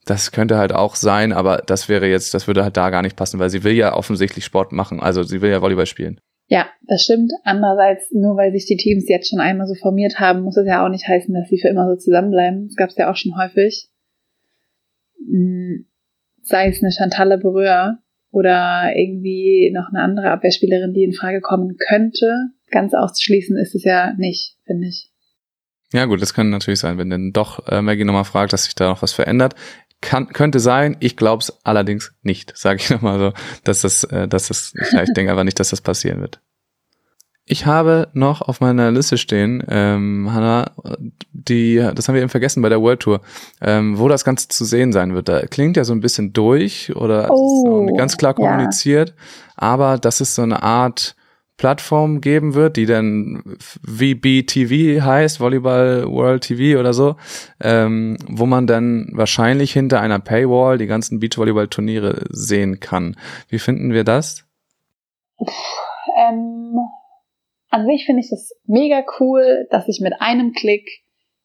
[0.06, 3.16] Das könnte halt auch sein, aber das wäre jetzt, das würde halt da gar nicht
[3.16, 6.20] passen, weil sie will ja offensichtlich Sport machen, also sie will ja Volleyball spielen.
[6.48, 7.32] Ja, das stimmt.
[7.44, 10.86] Andererseits, nur weil sich die Teams jetzt schon einmal so formiert haben, muss es ja
[10.86, 12.68] auch nicht heißen, dass sie für immer so zusammenbleiben.
[12.68, 13.90] Das gab es ja auch schon häufig.
[15.18, 15.88] Hm,
[16.44, 17.98] Sei es eine Chantalle Berühr
[18.36, 22.50] oder irgendwie noch eine andere Abwehrspielerin, die in Frage kommen könnte.
[22.70, 25.10] Ganz auszuschließen ist es ja nicht, finde ich.
[25.94, 28.76] Ja gut, das kann natürlich sein, wenn dann doch äh, Maggie nochmal fragt, dass sich
[28.76, 29.56] da noch was verändert.
[30.02, 33.34] Kann, könnte sein, ich glaube es allerdings nicht, sage ich nochmal so,
[33.64, 36.42] dass das, äh, dass das, ich denke aber nicht, dass das passieren wird.
[37.48, 40.72] Ich habe noch auf meiner Liste stehen, ähm, Hanna,
[41.32, 43.22] die, das haben wir eben vergessen bei der World Tour,
[43.62, 45.30] ähm, wo das Ganze zu sehen sein wird.
[45.30, 48.34] Da klingt ja so ein bisschen durch oder Oh, ganz klar ja.
[48.34, 49.14] kommuniziert,
[49.56, 51.16] aber dass es so eine Art
[51.58, 57.16] Plattform geben wird, die dann VBTV heißt, Volleyball World TV oder so,
[57.62, 63.16] ähm, wo man dann wahrscheinlich hinter einer Paywall die ganzen Beachvolleyball-Turniere sehen kann.
[63.50, 64.44] Wie finden wir das?
[67.76, 70.90] An sich finde ich das mega cool, dass ich mit einem Klick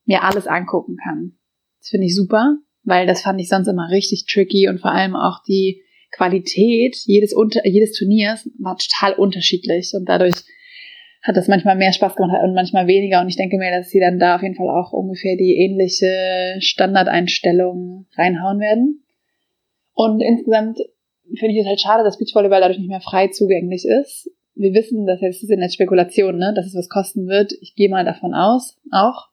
[0.05, 1.33] mir alles angucken kann.
[1.81, 5.17] Das finde ich super, weil das fand ich sonst immer richtig tricky und vor allem
[5.17, 10.37] auch die Qualität jedes, unter, jedes Turniers war total unterschiedlich und dadurch
[11.25, 13.99] hat das manchmal mehr Spaß gemacht und manchmal weniger und ich denke mir, dass sie
[13.99, 19.03] dann da auf jeden Fall auch ungefähr die ähnliche Standardeinstellung reinhauen werden.
[19.95, 20.79] Und insgesamt
[21.41, 24.31] finde ich es halt schade, dass Beachvolleyball dadurch nicht mehr frei zugänglich ist.
[24.55, 27.53] Wir wissen, dass jetzt sind jetzt Spekulationen, ne, dass es was kosten wird.
[27.61, 29.29] Ich gehe mal davon aus, auch.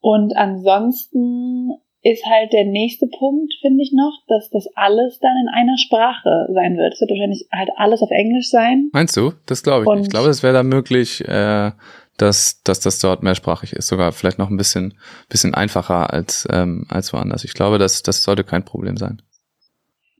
[0.00, 1.72] Und ansonsten
[2.02, 6.46] ist halt der nächste Punkt, finde ich noch, dass das alles dann in einer Sprache
[6.52, 6.94] sein wird.
[6.94, 8.90] Es wird wahrscheinlich halt alles auf Englisch sein.
[8.92, 9.32] Meinst du?
[9.46, 10.06] Das glaube ich Und- nicht.
[10.06, 11.72] Ich glaube, es wäre da möglich, äh,
[12.16, 13.88] dass, dass das dort mehrsprachig ist.
[13.88, 14.94] Sogar vielleicht noch ein bisschen,
[15.28, 17.42] bisschen einfacher als, ähm, als woanders.
[17.44, 19.20] Ich glaube, das, das sollte kein Problem sein.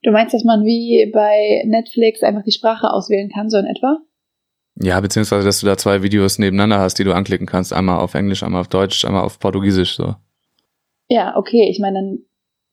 [0.07, 3.99] Du meinst, dass man wie bei Netflix einfach die Sprache auswählen kann, so in etwa?
[4.81, 7.73] Ja, beziehungsweise, dass du da zwei Videos nebeneinander hast, die du anklicken kannst.
[7.73, 10.15] Einmal auf Englisch, einmal auf Deutsch, einmal auf Portugiesisch, so.
[11.09, 11.69] Ja, okay.
[11.69, 12.21] Ich meine,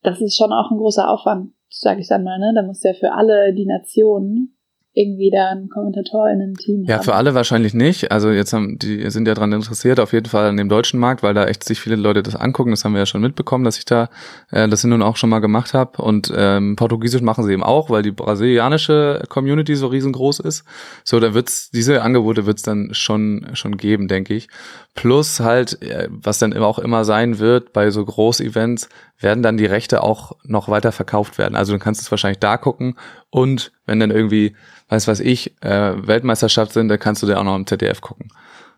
[0.03, 2.51] das ist schon auch ein großer Aufwand, sage ich dann mal, ne?
[2.53, 4.52] Da muss ja für alle die Nationen
[4.95, 7.03] irgendwie da ein KommentatorInnen-Team Ja, haben.
[7.03, 8.11] für alle wahrscheinlich nicht.
[8.11, 11.23] Also jetzt haben die sind ja dran interessiert, auf jeden Fall an dem deutschen Markt,
[11.23, 12.69] weil da echt sich viele Leute das angucken.
[12.69, 14.09] Das haben wir ja schon mitbekommen, dass ich da
[14.51, 15.99] äh, das nun auch schon mal gemacht habe.
[16.01, 20.63] Und ähm, Portugiesisch machen sie eben auch, weil die brasilianische Community so riesengroß ist.
[21.03, 24.47] So, da wird's diese Angebote wird's dann schon schon geben, denke ich.
[24.93, 28.89] Plus halt, äh, was dann auch immer sein wird bei so Groß-Events,
[29.23, 31.55] werden dann die Rechte auch noch weiter verkauft werden.
[31.55, 32.95] Also du kannst es wahrscheinlich da gucken
[33.29, 34.55] und wenn dann irgendwie,
[34.89, 38.29] weiß was ich, äh, Weltmeisterschaft sind, dann kannst du dir auch noch im ZDF gucken.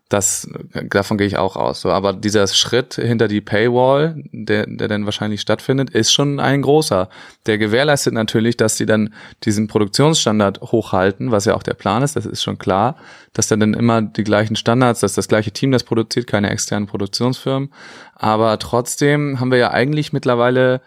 [0.08, 0.48] Das,
[0.88, 1.80] davon gehe ich auch aus.
[1.80, 6.62] So, aber dieser Schritt hinter die Paywall, der, der dann wahrscheinlich stattfindet, ist schon ein
[6.62, 7.08] großer.
[7.46, 12.14] Der gewährleistet natürlich, dass sie dann diesen Produktionsstandard hochhalten, was ja auch der Plan ist,
[12.14, 12.96] das ist schon klar,
[13.32, 16.86] dass dann, dann immer die gleichen Standards, dass das gleiche Team das produziert, keine externen
[16.86, 17.72] Produktionsfirmen.
[18.14, 20.82] Aber trotzdem haben wir ja eigentlich mittlerweile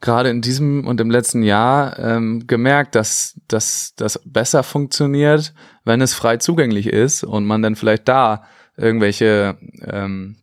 [0.00, 5.54] gerade in diesem und im letzten Jahr ähm, gemerkt, dass, dass das besser funktioniert,
[5.84, 8.44] wenn es frei zugänglich ist und man dann vielleicht da
[8.78, 10.36] irgendwelche, ähm,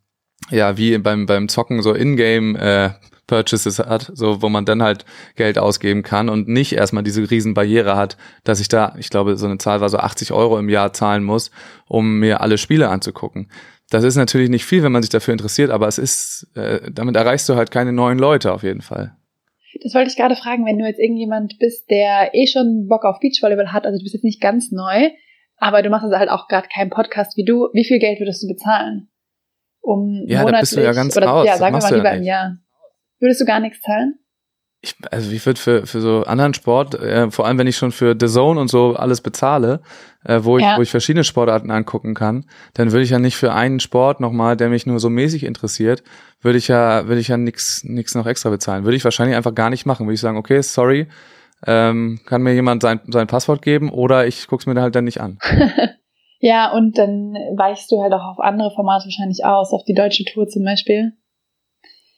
[0.51, 2.89] ja, wie beim, beim Zocken so Ingame äh,
[3.27, 5.05] Purchases hat, so wo man dann halt
[5.35, 9.47] Geld ausgeben kann und nicht erstmal diese Riesenbarriere hat, dass ich da, ich glaube, so
[9.47, 11.49] eine Zahl war so 80 Euro im Jahr zahlen muss,
[11.87, 13.49] um mir alle Spiele anzugucken.
[13.89, 17.15] Das ist natürlich nicht viel, wenn man sich dafür interessiert, aber es ist, äh, damit
[17.15, 19.15] erreichst du halt keine neuen Leute auf jeden Fall.
[19.83, 23.19] Das wollte ich gerade fragen, wenn du jetzt irgendjemand bist, der eh schon Bock auf
[23.19, 25.09] Beachvolleyball hat, also du bist jetzt nicht ganz neu,
[25.57, 28.43] aber du machst also halt auch gerade keinen Podcast wie du, wie viel Geld würdest
[28.43, 29.09] du bezahlen?
[29.81, 32.11] Um Ja, da monatlich, bist du ja ganz oder raus, ja, sagen wir mal lieber
[32.11, 32.23] im.
[32.23, 32.57] Jahr.
[33.19, 34.19] Würdest du gar nichts zahlen?
[34.81, 37.91] Ich, also ich würde für, für so anderen Sport, äh, vor allem wenn ich schon
[37.91, 39.81] für The Zone und so alles bezahle,
[40.23, 40.77] äh, wo, ich, Ja.
[40.77, 42.45] wo ich verschiedene Sportarten angucken kann,
[42.75, 46.03] dann würde ich ja nicht für einen Sport nochmal, der mich nur so mäßig interessiert,
[46.41, 48.83] würde ich ja, würde ich ja nix, nix noch extra bezahlen.
[48.83, 50.05] Würde ich wahrscheinlich einfach gar nicht machen.
[50.05, 51.07] Würde ich sagen, okay, sorry,
[51.65, 55.21] ähm, kann mir jemand sein, sein Passwort geben oder ich guck's mir halt dann nicht
[55.21, 55.39] an.
[56.39, 60.25] Ja, und dann weichst du halt auch auf andere Formate wahrscheinlich aus, auf die deutsche
[60.25, 61.13] Tour zum Beispiel.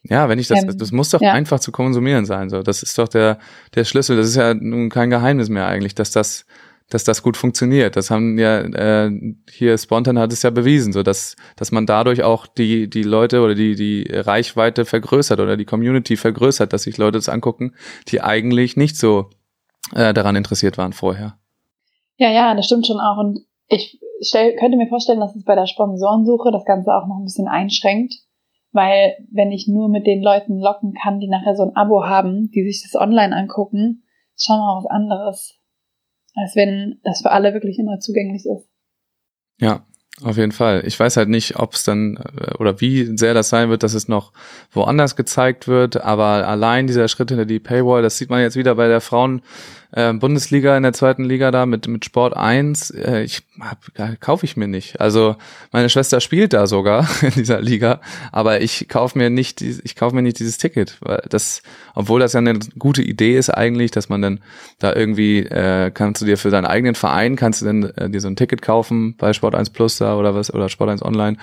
[0.03, 1.31] Ja, wenn ich das, Ähm, das muss doch ja.
[1.31, 2.49] einfach zu konsumieren sein.
[2.49, 3.39] So, das ist doch der
[3.75, 4.17] der Schlüssel.
[4.17, 6.45] Das ist ja nun kein Geheimnis mehr eigentlich, dass das,
[6.89, 7.95] dass das gut funktioniert.
[7.95, 9.11] Das haben ja äh,
[9.49, 13.41] hier Spontan hat es ja bewiesen, so dass dass man dadurch auch die die Leute
[13.41, 17.73] oder die die Reichweite vergrößert oder die Community vergrößert, dass sich Leute das angucken,
[18.07, 19.29] die eigentlich nicht so
[19.95, 21.37] äh, daran interessiert waren vorher.
[22.17, 23.17] Ja, ja, das stimmt schon auch.
[23.17, 27.17] Und ich stell, könnte mir vorstellen, dass es bei der Sponsorensuche das Ganze auch noch
[27.17, 28.15] ein bisschen einschränkt.
[28.73, 32.51] Weil wenn ich nur mit den Leuten locken kann, die nachher so ein Abo haben,
[32.51, 34.03] die sich das online angucken,
[34.35, 35.57] ist schon mal was anderes.
[36.37, 38.69] Als wenn das für alle wirklich immer zugänglich ist.
[39.59, 39.87] Ja,
[40.21, 40.83] auf jeden Fall.
[40.85, 43.95] Ich weiß halt nicht, ob es dann äh, oder wie sehr das sein wird, dass
[43.95, 44.33] es noch
[44.71, 48.75] woanders gezeigt wird, aber allein dieser Schritt hinter die Paywall, das sieht man jetzt wieder
[48.75, 49.41] bei der Frauen
[49.97, 54.45] äh, Bundesliga in der zweiten Liga da mit mit Sport 1, äh, ich hab, kaufe
[54.45, 55.01] ich mir nicht.
[55.01, 55.35] Also
[55.71, 57.99] meine Schwester spielt da sogar in dieser Liga,
[58.31, 61.63] aber ich kaufe mir nicht ich kaufe mir nicht dieses Ticket, weil das
[61.95, 64.39] obwohl das ja eine gute Idee ist eigentlich, dass man dann
[64.77, 68.21] da irgendwie äh, kannst du dir für deinen eigenen Verein kannst du dann äh, dir
[68.21, 71.37] so ein Ticket kaufen bei Sport 1 Plus da oder was oder Sport 1 Online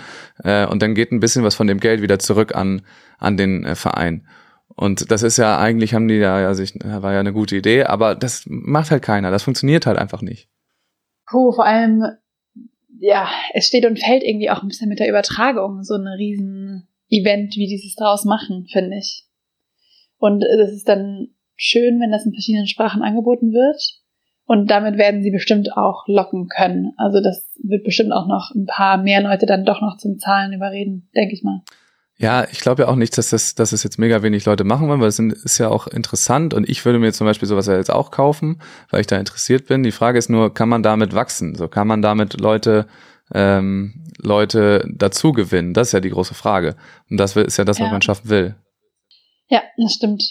[0.44, 2.82] äh, und dann geht ein bisschen was von dem Geld wieder zurück an
[3.18, 4.22] an den äh, Verein.
[4.68, 7.84] Und das ist ja eigentlich, haben die ja, ja sich, war ja eine gute Idee,
[7.84, 9.30] aber das macht halt keiner.
[9.30, 10.48] Das funktioniert halt einfach nicht.
[11.26, 12.04] Puh, vor allem,
[12.98, 16.88] ja, es steht und fällt irgendwie auch ein bisschen mit der Übertragung, so ein riesen
[17.08, 19.24] Event, wie dieses draus machen, finde ich.
[20.18, 24.00] Und es ist dann schön, wenn das in verschiedenen Sprachen angeboten wird.
[24.46, 26.92] Und damit werden sie bestimmt auch locken können.
[26.98, 30.52] Also das wird bestimmt auch noch ein paar mehr Leute dann doch noch zum Zahlen
[30.52, 31.62] überreden, denke ich mal.
[32.16, 34.88] Ja, ich glaube ja auch nicht, dass das, dass es jetzt mega wenig Leute machen
[34.88, 37.76] wollen, weil es ist ja auch interessant und ich würde mir zum Beispiel sowas ja
[37.76, 38.60] jetzt auch kaufen,
[38.90, 39.82] weil ich da interessiert bin.
[39.82, 41.56] Die Frage ist nur, kann man damit wachsen?
[41.56, 42.86] So kann man damit Leute
[43.32, 45.74] ähm, Leute dazu gewinnen?
[45.74, 46.76] Das ist ja die große Frage.
[47.10, 47.86] Und das ist ja das, ja.
[47.86, 48.54] was man schaffen will.
[49.48, 50.22] Ja, das stimmt.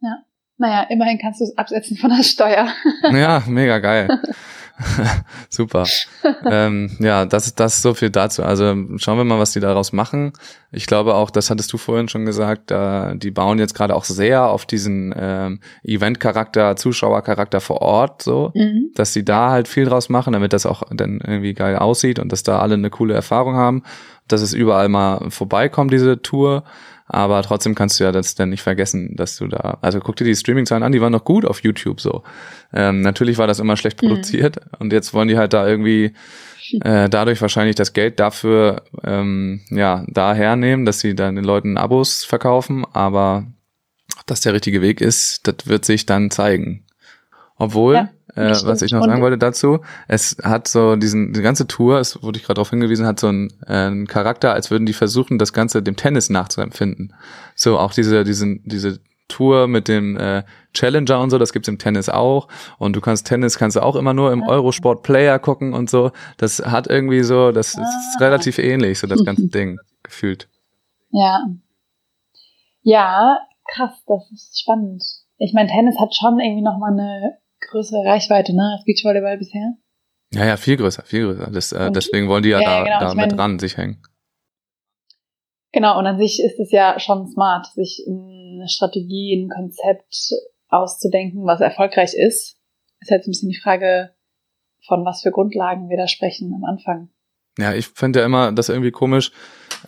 [0.00, 0.18] Ja.
[0.56, 2.68] Naja, immerhin kannst du es absetzen von der Steuer.
[3.02, 4.08] ja, mega geil.
[5.48, 5.86] Super.
[6.44, 8.42] ähm, ja, das, das ist so viel dazu.
[8.42, 10.32] Also schauen wir mal, was die daraus machen.
[10.70, 14.04] Ich glaube auch, das hattest du vorhin schon gesagt, äh, die bauen jetzt gerade auch
[14.04, 18.90] sehr auf diesen ähm, Event-Charakter, Zuschauercharakter vor Ort, so, mhm.
[18.94, 22.30] dass sie da halt viel draus machen, damit das auch dann irgendwie geil aussieht und
[22.32, 23.82] dass da alle eine coole Erfahrung haben,
[24.28, 26.64] dass es überall mal vorbeikommt, diese Tour.
[27.08, 30.24] Aber trotzdem kannst du ja das dann nicht vergessen, dass du da, also guck dir
[30.24, 32.22] die Streaming-Zahlen an, die waren noch gut auf YouTube so.
[32.72, 34.08] Ähm, natürlich war das immer schlecht mhm.
[34.08, 34.70] produziert mhm.
[34.78, 36.12] und jetzt wollen die halt da irgendwie
[36.82, 41.78] äh, dadurch wahrscheinlich das Geld dafür ähm, ja da hernehmen, dass sie dann den Leuten
[41.78, 43.46] Abos verkaufen, aber
[44.18, 46.84] ob das der richtige Weg ist, das wird sich dann zeigen.
[47.56, 48.10] Obwohl, ja.
[48.38, 52.22] Äh, was ich noch sagen wollte dazu, es hat so diesen, die ganze Tour, es
[52.22, 55.38] wurde ich gerade darauf hingewiesen, hat so einen, äh, einen Charakter, als würden die versuchen,
[55.38, 57.14] das Ganze dem Tennis nachzuempfinden.
[57.54, 61.78] So auch diese, diesen, diese Tour mit dem äh, Challenger und so, das gibt's im
[61.78, 62.48] Tennis auch.
[62.78, 64.42] Und du kannst Tennis kannst du auch immer nur im.
[64.42, 66.12] Eurosport Player gucken und so.
[66.38, 67.82] Das hat irgendwie so, das ah.
[67.82, 70.48] ist relativ ähnlich, so das ganze Ding gefühlt.
[71.10, 71.40] Ja.
[72.82, 73.38] Ja,
[73.74, 75.02] krass, das ist spannend.
[75.36, 77.38] Ich meine, Tennis hat schon irgendwie nochmal eine
[77.68, 79.74] größere Reichweite, ne, als Beachvolleyball bisher.
[80.32, 81.50] Ja, ja, viel größer, viel größer.
[81.50, 83.00] Das, äh, deswegen wollen die ja, ja da, genau.
[83.00, 84.02] da mit dran sich hängen.
[85.72, 90.32] Genau, und an sich ist es ja schon smart, sich eine Strategie, ein Konzept
[90.68, 92.56] auszudenken, was erfolgreich ist.
[93.00, 94.14] Ist halt so ein bisschen die Frage,
[94.86, 97.10] von was für Grundlagen wir da sprechen am Anfang.
[97.58, 99.32] Ja, ich finde ja immer das irgendwie komisch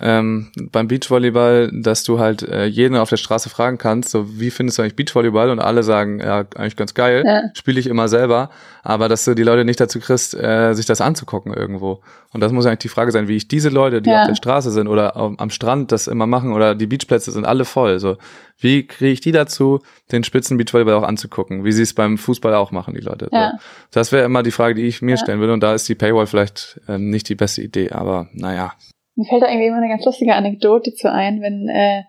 [0.00, 4.50] ähm, beim Beachvolleyball, dass du halt äh, jeden auf der Straße fragen kannst, so wie
[4.50, 7.42] findest du eigentlich Beachvolleyball und alle sagen, ja, eigentlich ganz geil, ja.
[7.54, 8.50] spiele ich immer selber,
[8.82, 12.00] aber dass du die Leute nicht dazu kriegst, äh, sich das anzugucken irgendwo.
[12.32, 14.22] Und das muss eigentlich die Frage sein, wie ich diese Leute, die ja.
[14.22, 17.64] auf der Straße sind oder am Strand das immer machen oder die Beachplätze sind alle
[17.64, 18.16] voll, so
[18.60, 19.80] wie kriege ich die dazu,
[20.12, 23.28] den Spitzenbeachvolleyball auch anzugucken, wie sie es beim Fußball auch machen, die Leute.
[23.32, 23.52] Ja.
[23.52, 23.58] So.
[23.90, 26.26] Das wäre immer die Frage, die ich mir stellen würde und da ist die Paywall
[26.26, 28.72] vielleicht äh, nicht die beste Idee, aber naja.
[29.20, 32.04] Mir fällt da irgendwie immer eine ganz lustige Anekdote zu ein, wenn äh,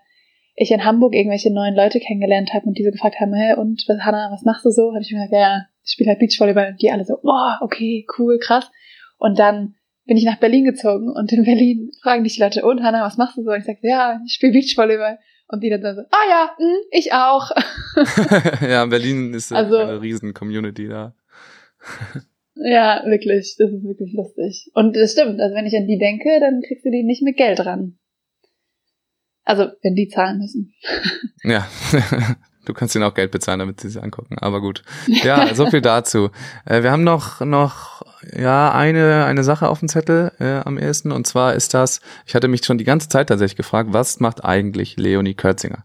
[0.54, 4.00] ich in Hamburg irgendwelche neuen Leute kennengelernt habe und diese gefragt haben, hey, und was,
[4.00, 4.94] Hanna, was machst du so?
[4.94, 8.06] Habe ich mir gesagt, ja, ich spiele halt Beachvolleyball und die alle so, boah, okay,
[8.16, 8.70] cool, krass.
[9.18, 9.74] Und dann
[10.06, 13.18] bin ich nach Berlin gezogen und in Berlin fragen dich die Leute, und Hanna, was
[13.18, 13.50] machst du so?
[13.50, 15.18] Und ich sage, ja, ich spiele Beachvolleyball.
[15.48, 17.50] Und die dann so, ah ja, mh, hm, ich auch.
[18.66, 21.14] ja, Berlin ist also, eine riesen Community da.
[22.64, 24.70] Ja, wirklich, das ist wirklich lustig.
[24.74, 27.36] Und das stimmt, also wenn ich an die denke, dann kriegst du die nicht mit
[27.36, 27.98] Geld ran.
[29.44, 30.72] Also, wenn die zahlen müssen.
[31.42, 31.66] ja,
[32.66, 34.82] du kannst ihnen auch Geld bezahlen, damit sie es angucken, aber gut.
[35.24, 36.30] Ja, so viel dazu.
[36.64, 38.02] Äh, wir haben noch, noch
[38.36, 41.10] ja, eine, eine Sache auf dem Zettel äh, am ersten.
[41.10, 44.44] Und zwar ist das, ich hatte mich schon die ganze Zeit tatsächlich gefragt, was macht
[44.44, 45.84] eigentlich Leonie Kürzinger?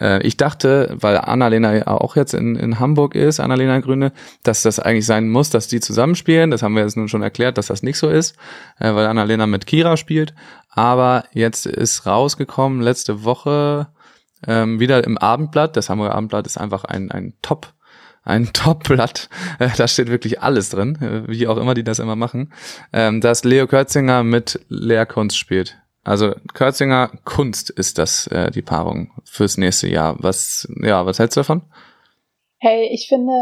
[0.00, 4.12] Äh, ich dachte, weil Annalena auch jetzt in, in Hamburg ist, Annalena Grüne,
[4.42, 6.50] dass das eigentlich sein muss, dass die zusammenspielen.
[6.50, 8.36] Das haben wir jetzt nun schon erklärt, dass das nicht so ist,
[8.78, 10.34] äh, weil Annalena mit Kira spielt.
[10.70, 13.88] Aber jetzt ist rausgekommen, letzte Woche,
[14.46, 15.76] ähm, wieder im Abendblatt.
[15.76, 17.72] Das Hamburger Abendblatt ist einfach ein, ein Top
[18.26, 19.28] ein Top-Blatt.
[19.58, 22.52] Äh, da steht wirklich alles drin, wie auch immer die das immer machen.
[22.90, 25.76] Ähm, dass Leo Kürzinger mit Lehrkunst spielt.
[26.04, 30.16] Also Kürzinger Kunst ist das äh, die Paarung fürs nächste Jahr.
[30.18, 31.62] Was ja, was hältst du davon?
[32.58, 33.32] Hey, ich finde,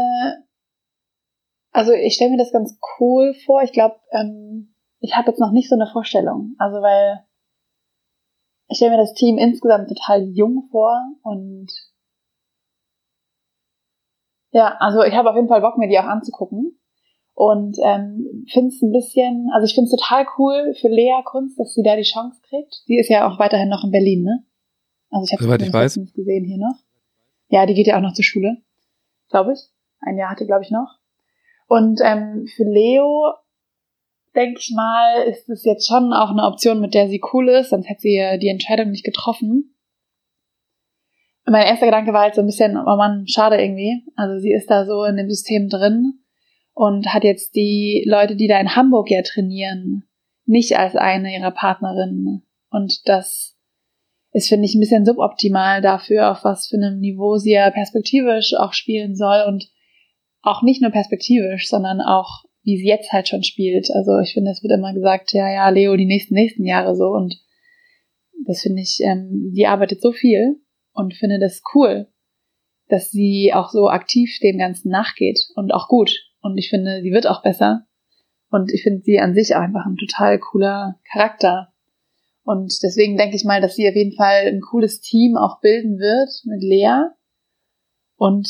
[1.71, 3.61] also ich stelle mir das ganz cool vor.
[3.63, 6.55] Ich glaube, ähm, ich habe jetzt noch nicht so eine Vorstellung.
[6.57, 7.25] Also weil
[8.69, 11.67] ich stelle mir das Team insgesamt total jung vor und
[14.53, 16.79] Ja, also ich habe auf jeden Fall Bock, mir die auch anzugucken.
[17.35, 21.59] Und ähm, finde es ein bisschen, also ich finde es total cool für Lea Kunst,
[21.59, 22.83] dass sie da die Chance kriegt.
[22.87, 24.45] Die ist ja auch weiterhin noch in Berlin, ne?
[25.09, 25.99] Also ich habe ich weiß.
[26.13, 26.75] gesehen hier noch.
[27.49, 28.57] Ja, die geht ja auch noch zur Schule,
[29.29, 29.59] glaube ich.
[29.99, 30.99] Ein Jahr hatte, glaube ich, noch.
[31.67, 33.33] Und ähm, für Leo,
[34.35, 37.69] denke ich mal, ist es jetzt schon auch eine Option, mit der sie cool ist,
[37.69, 39.75] sonst hätte sie ja die Entscheidung nicht getroffen.
[41.45, 44.03] Und mein erster Gedanke war halt so ein bisschen, oh Mann, schade irgendwie.
[44.15, 46.22] Also sie ist da so in dem System drin
[46.73, 50.03] und hat jetzt die Leute, die da in Hamburg ja trainieren,
[50.45, 52.43] nicht als eine ihrer Partnerinnen.
[52.69, 53.57] Und das
[54.31, 58.53] ist, finde ich, ein bisschen suboptimal dafür, auf was für einem Niveau sie ja perspektivisch
[58.55, 59.69] auch spielen soll und
[60.41, 63.89] auch nicht nur perspektivisch, sondern auch, wie sie jetzt halt schon spielt.
[63.93, 67.09] Also ich finde, es wird immer gesagt, ja, ja, Leo, die nächsten, nächsten Jahre so
[67.09, 67.35] und
[68.45, 70.57] das finde ich, ähm, die arbeitet so viel
[70.93, 72.07] und finde das cool,
[72.89, 76.11] dass sie auch so aktiv dem Ganzen nachgeht und auch gut.
[76.43, 77.87] Und ich finde, sie wird auch besser.
[78.49, 81.73] Und ich finde sie an sich einfach ein total cooler Charakter.
[82.43, 85.97] Und deswegen denke ich mal, dass sie auf jeden Fall ein cooles Team auch bilden
[85.97, 87.07] wird mit Lea.
[88.17, 88.49] Und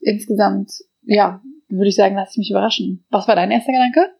[0.00, 0.72] insgesamt,
[1.04, 3.06] ja, würde ich sagen, lass ich mich überraschen.
[3.08, 4.10] Was war dein erster Gedanke?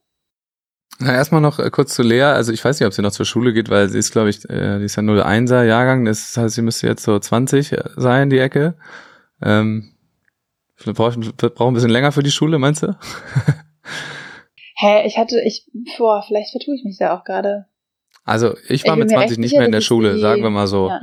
[1.01, 2.22] Na, erstmal noch äh, kurz zu Lea.
[2.22, 4.49] Also ich weiß nicht, ob sie noch zur Schule geht, weil sie ist, glaube ich,
[4.49, 6.05] äh, die ist ja 01er Jahrgang.
[6.05, 8.76] Das heißt, sie müsste jetzt so 20 sein, die Ecke.
[9.43, 9.95] Ähm,
[10.85, 12.89] Braucht brauch ein bisschen länger für die Schule, meinst du?
[14.79, 15.66] Hä, ich hatte, ich,
[15.97, 17.66] boah, vielleicht vertue ich mich da auch gerade.
[18.24, 20.51] Also ich war ich mit 20 nicht sicher, mehr in der Schule, die, sagen wir
[20.51, 20.89] mal so.
[20.89, 21.01] Ja.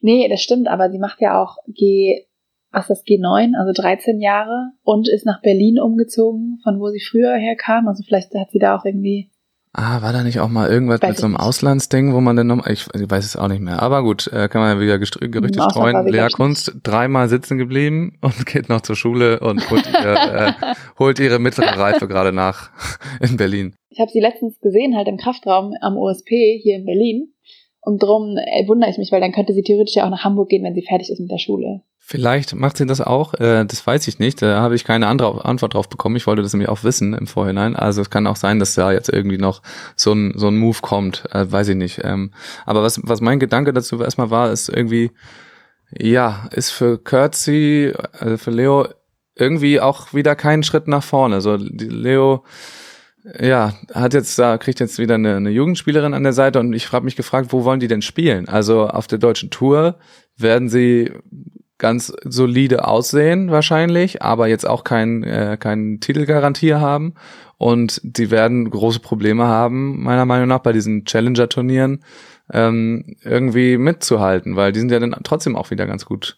[0.00, 2.26] Nee, das stimmt, aber sie macht ja auch G,
[2.70, 7.00] was ist das, G9, also 13 Jahre und ist nach Berlin umgezogen, von wo sie
[7.00, 7.88] früher herkam.
[7.88, 9.30] Also vielleicht hat sie da auch irgendwie
[9.72, 12.48] Ah, war da nicht auch mal irgendwas weiß mit so einem Auslandsding, wo man denn
[12.48, 14.98] nochmal, ich, ich, weiß es auch nicht mehr, aber gut, äh, kann man ja wieder
[14.98, 16.08] Gerüchte streuen.
[16.08, 20.52] Lehrkunst, dreimal sitzen geblieben und geht noch zur Schule und holt, ihr, äh,
[20.98, 22.70] holt ihre mittlere Reife gerade nach
[23.20, 23.76] in Berlin.
[23.90, 27.32] Ich habe sie letztens gesehen, halt im Kraftraum am OSP hier in Berlin.
[27.82, 30.50] Und drum äh, wundere ich mich, weil dann könnte sie theoretisch ja auch nach Hamburg
[30.50, 31.80] gehen, wenn sie fertig ist mit der Schule.
[31.98, 34.42] Vielleicht macht sie das auch, äh, das weiß ich nicht.
[34.42, 36.16] Da habe ich keine andere Antwort drauf bekommen.
[36.16, 37.76] Ich wollte das nämlich auch wissen im Vorhinein.
[37.76, 39.62] Also es kann auch sein, dass da jetzt irgendwie noch
[39.96, 42.00] so ein, so ein Move kommt, äh, weiß ich nicht.
[42.02, 42.32] Ähm,
[42.66, 45.12] aber was, was mein Gedanke dazu erstmal war, ist irgendwie,
[45.96, 48.88] ja, ist für Kürzi, also für Leo
[49.36, 51.40] irgendwie auch wieder keinen Schritt nach vorne.
[51.40, 52.44] So, Leo
[53.38, 56.92] ja, hat jetzt da kriegt jetzt wieder eine, eine Jugendspielerin an der Seite und ich
[56.92, 58.48] habe mich gefragt, wo wollen die denn spielen?
[58.48, 59.98] Also auf der deutschen Tour
[60.36, 61.12] werden sie
[61.78, 67.14] ganz solide aussehen wahrscheinlich, aber jetzt auch kein äh, kein Titelgarantie haben
[67.56, 72.04] und die werden große Probleme haben meiner Meinung nach bei diesen Challenger Turnieren
[72.52, 76.36] ähm, irgendwie mitzuhalten, weil die sind ja dann trotzdem auch wieder ganz gut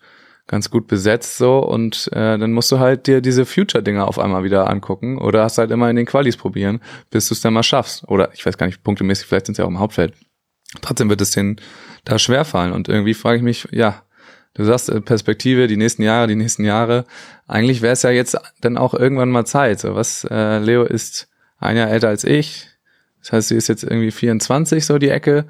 [0.52, 4.44] ganz gut besetzt so und äh, dann musst du halt dir diese Future-Dinger auf einmal
[4.44, 7.62] wieder angucken oder hast halt immer in den Qualis probieren, bis du es dann mal
[7.62, 8.06] schaffst.
[8.06, 10.12] Oder ich weiß gar nicht, punktemäßig, vielleicht sind sie ja auch im Hauptfeld.
[10.82, 11.56] Trotzdem wird es denen
[12.04, 14.02] da schwerfallen und irgendwie frage ich mich, ja,
[14.52, 17.06] du sagst äh, Perspektive, die nächsten Jahre, die nächsten Jahre.
[17.48, 19.80] Eigentlich wäre es ja jetzt dann auch irgendwann mal Zeit.
[19.80, 22.68] So was, äh, Leo ist ein Jahr älter als ich.
[23.22, 25.46] Das heißt, sie ist jetzt irgendwie 24, so die Ecke.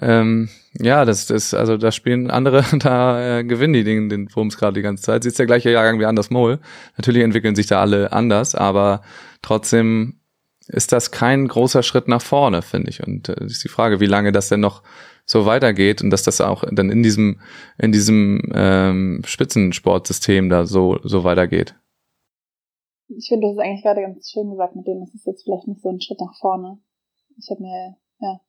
[0.00, 0.48] Ähm,
[0.78, 4.74] ja, das, das, also da spielen andere, da äh, gewinnen die den, den Wurms gerade
[4.74, 5.22] die ganze Zeit.
[5.22, 6.60] Sie ist der gleiche Jahrgang wie Anders Mohl.
[6.96, 9.02] Natürlich entwickeln sich da alle anders, aber
[9.42, 10.20] trotzdem
[10.68, 13.06] ist das kein großer Schritt nach vorne, finde ich.
[13.06, 14.82] Und äh, ist die Frage, wie lange das denn noch
[15.26, 17.40] so weitergeht und dass das auch dann in diesem,
[17.78, 21.74] in diesem ähm, Spitzensportsystem da so, so weitergeht.
[23.08, 25.68] Ich finde, das ist eigentlich gerade ganz schön gesagt mit dem, es ist jetzt vielleicht
[25.68, 26.78] nicht so ein Schritt nach vorne.
[27.36, 28.40] Ich habe mir, ja,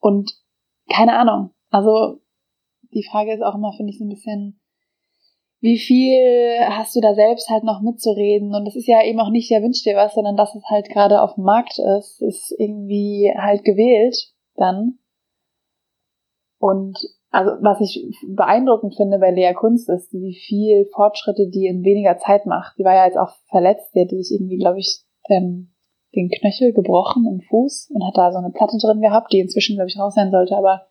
[0.00, 0.32] und
[0.90, 1.50] keine Ahnung.
[1.70, 2.20] Also
[2.94, 4.60] die Frage ist auch immer, finde ich, so ein bisschen,
[5.60, 8.54] wie viel hast du da selbst halt noch mitzureden?
[8.54, 10.88] Und das ist ja eben auch nicht, ja, wünsch dir was, sondern dass es halt
[10.88, 14.16] gerade auf dem Markt ist, ist irgendwie halt gewählt
[14.54, 14.98] dann.
[16.58, 16.98] Und
[17.30, 22.16] also was ich beeindruckend finde bei Lea Kunst ist, wie viel Fortschritte die in weniger
[22.18, 22.78] Zeit macht.
[22.78, 25.74] Die war ja jetzt auch verletzt, die hatte sich irgendwie, glaube ich, ähm,
[26.14, 29.76] den Knöchel gebrochen im Fuß und hat da so eine Platte drin gehabt, die inzwischen,
[29.76, 30.86] glaube ich, raus sein sollte, aber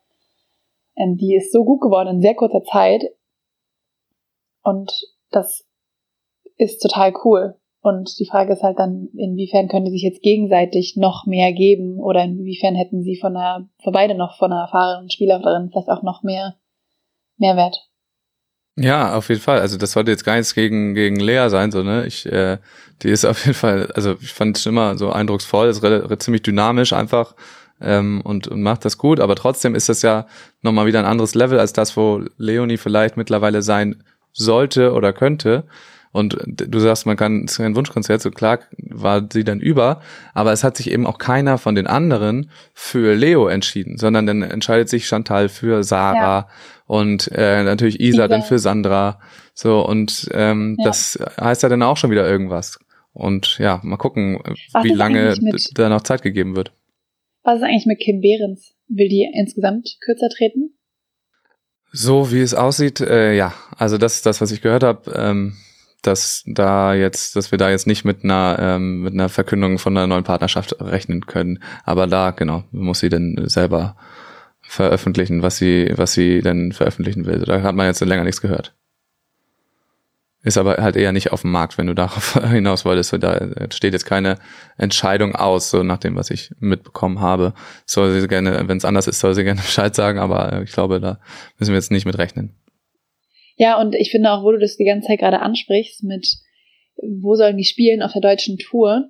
[0.96, 3.04] ähm, die ist so gut geworden in sehr kurzer Zeit.
[4.64, 4.92] Und
[5.32, 5.66] das
[6.58, 7.60] ist total cool.
[7.82, 12.00] Und die Frage ist halt dann, inwiefern können die sich jetzt gegenseitig noch mehr geben
[12.00, 16.04] oder inwiefern hätten sie von einer, für beide noch von einer erfahrenen Spielerin vielleicht auch
[16.04, 16.56] noch mehr
[17.38, 17.87] Mehrwert.
[18.80, 19.60] Ja, auf jeden Fall.
[19.60, 22.06] Also das sollte jetzt gar nichts gegen, gegen Lea sein, so, ne?
[22.06, 22.58] Ich, äh,
[23.02, 25.84] die ist auf jeden Fall, also ich fand es immer so eindrucksvoll, ist
[26.22, 27.34] ziemlich dynamisch einfach
[27.82, 30.28] ähm, und, und macht das gut, aber trotzdem ist das ja
[30.62, 35.64] nochmal wieder ein anderes Level als das, wo Leonie vielleicht mittlerweile sein sollte oder könnte.
[36.12, 40.02] Und du sagst, man kann, es ist ein Wunschkonzert, so klar war sie dann über,
[40.34, 44.42] aber es hat sich eben auch keiner von den anderen für Leo entschieden, sondern dann
[44.42, 46.48] entscheidet sich Chantal für Sarah ja.
[46.88, 49.20] Und äh, natürlich Isa, Isa dann für Sandra.
[49.54, 50.86] So, und ähm, ja.
[50.86, 52.80] das heißt ja dann auch schon wieder irgendwas.
[53.14, 54.40] Und ja, mal gucken,
[54.74, 55.36] Was wie lange
[55.74, 56.72] da noch Zeit gegeben wird.
[57.44, 58.74] Was ist eigentlich mit Kim Behrens?
[58.88, 60.78] Will die insgesamt kürzer treten?
[61.92, 63.54] So wie es aussieht, äh, ja.
[63.78, 65.12] Also das ist das, was ich gehört habe.
[65.16, 65.58] Ähm,
[66.04, 69.98] dass da jetzt, dass wir da jetzt nicht mit einer ähm, mit einer Verkündung von
[69.98, 71.60] einer neuen Partnerschaft rechnen können.
[71.84, 73.96] Aber da genau muss sie dann selber
[74.68, 77.40] veröffentlichen, was sie was sie denn veröffentlichen will.
[77.40, 78.76] Da hat man jetzt länger nichts gehört.
[80.44, 83.12] Ist aber halt eher nicht auf dem Markt, wenn du darauf hinaus wolltest.
[83.22, 84.38] Da steht jetzt keine
[84.78, 87.54] Entscheidung aus, so nach dem, was ich mitbekommen habe.
[87.86, 91.00] Soll sie gerne, wenn es anders ist, soll sie gerne Bescheid sagen, aber ich glaube,
[91.00, 91.20] da
[91.58, 92.56] müssen wir jetzt nicht mit rechnen.
[93.58, 96.28] Ja, und ich finde auch, wo du das die ganze Zeit gerade ansprichst, mit
[97.02, 99.10] wo sollen die spielen auf der deutschen Tour?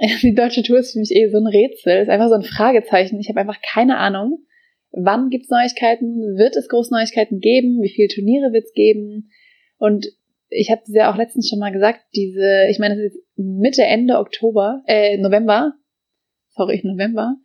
[0.22, 3.18] Die deutsche Tour ist für mich eh so ein Rätsel, ist einfach so ein Fragezeichen.
[3.18, 4.44] Ich habe einfach keine Ahnung.
[4.90, 6.36] Wann gibt's Neuigkeiten?
[6.38, 7.82] Wird es große Neuigkeiten geben?
[7.82, 9.30] Wie viele Turniere wird's geben?
[9.78, 10.06] Und
[10.50, 14.18] ich habe ja auch letztens schon mal gesagt, diese, ich meine, es ist Mitte, Ende
[14.18, 15.74] Oktober, äh, November,
[16.48, 17.36] sorry, November.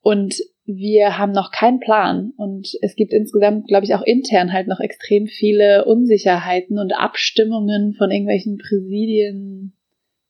[0.00, 4.68] Und wir haben noch keinen Plan und es gibt insgesamt, glaube ich, auch intern halt
[4.68, 9.76] noch extrem viele Unsicherheiten und Abstimmungen von irgendwelchen Präsidien,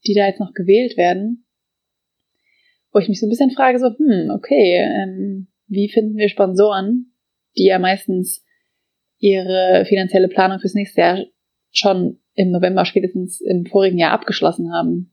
[0.07, 1.45] die da jetzt noch gewählt werden,
[2.93, 7.15] wo ich mich so ein bisschen frage, so, hm, okay, ähm, wie finden wir Sponsoren,
[7.57, 8.45] die ja meistens
[9.19, 11.19] ihre finanzielle Planung fürs nächste Jahr
[11.71, 15.13] schon im November spätestens im vorigen Jahr abgeschlossen haben.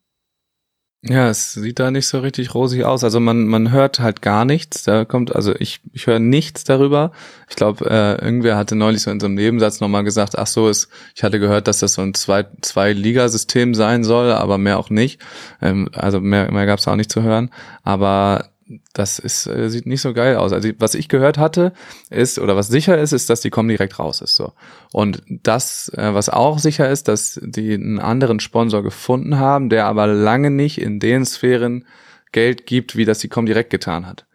[1.01, 3.05] Ja, es sieht da nicht so richtig rosig aus.
[3.05, 4.84] Also man, man hört halt gar nichts.
[4.84, 7.14] Da kommt, also ich, ich höre nichts darüber.
[7.49, 10.68] Ich glaube, äh, irgendwer hatte neulich so in so einem Nebensatz nochmal gesagt, ach so,
[10.68, 14.78] ist, ich hatte gehört, dass das so ein zwei, zwei Ligasystem sein soll, aber mehr
[14.78, 15.22] auch nicht.
[15.62, 17.49] Ähm, also mehr, mehr gab es auch nicht zu hören.
[17.84, 18.49] Aber
[18.93, 20.53] das ist, äh, sieht nicht so geil aus.
[20.53, 21.74] Also was ich gehört hatte,
[22.09, 24.36] ist, oder was sicher ist, ist, dass die kommen direkt raus ist.
[24.36, 24.53] So.
[24.91, 29.86] Und das, äh, was auch sicher ist, dass die einen anderen Sponsor gefunden haben, der
[29.86, 31.86] aber lange nicht in den Sphären
[32.32, 34.28] Geld gibt, wie das die kommen direkt getan hat.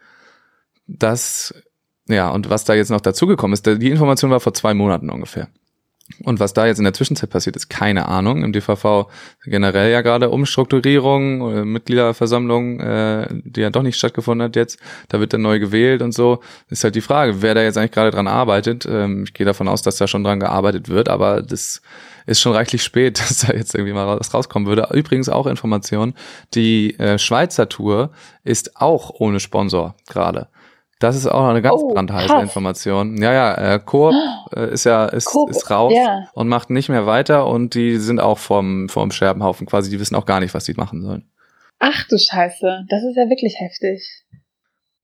[0.86, 1.54] Das,
[2.08, 5.48] ja, und was da jetzt noch dazugekommen ist, die Information war vor zwei Monaten ungefähr.
[6.22, 8.44] Und was da jetzt in der Zwischenzeit passiert, ist keine Ahnung.
[8.44, 9.06] Im DVV
[9.44, 14.78] generell ja gerade Umstrukturierung oder Mitgliederversammlung, äh, die ja doch nicht stattgefunden hat jetzt.
[15.08, 16.40] Da wird dann neu gewählt und so.
[16.68, 18.86] Ist halt die Frage, wer da jetzt eigentlich gerade dran arbeitet.
[18.86, 21.80] Ähm, ich gehe davon aus, dass da schon dran gearbeitet wird, aber das
[22.26, 24.88] ist schon reichlich spät, dass da jetzt irgendwie mal was rauskommen würde.
[24.92, 26.14] Übrigens auch Information,
[26.54, 28.10] die äh, Schweizer Tour
[28.44, 30.48] ist auch ohne Sponsor gerade.
[31.00, 32.42] Das ist auch eine ganz oh, brandheiße krass.
[32.42, 33.20] Information.
[33.20, 34.14] Ja, ja, äh, Coop
[34.56, 36.28] äh, ist ja ist, Coop, ist raus yeah.
[36.34, 39.90] und macht nicht mehr weiter und die sind auch vom vom Scherbenhaufen quasi.
[39.90, 41.30] Die wissen auch gar nicht, was die machen sollen.
[41.78, 44.24] Ach du Scheiße, das ist ja wirklich heftig.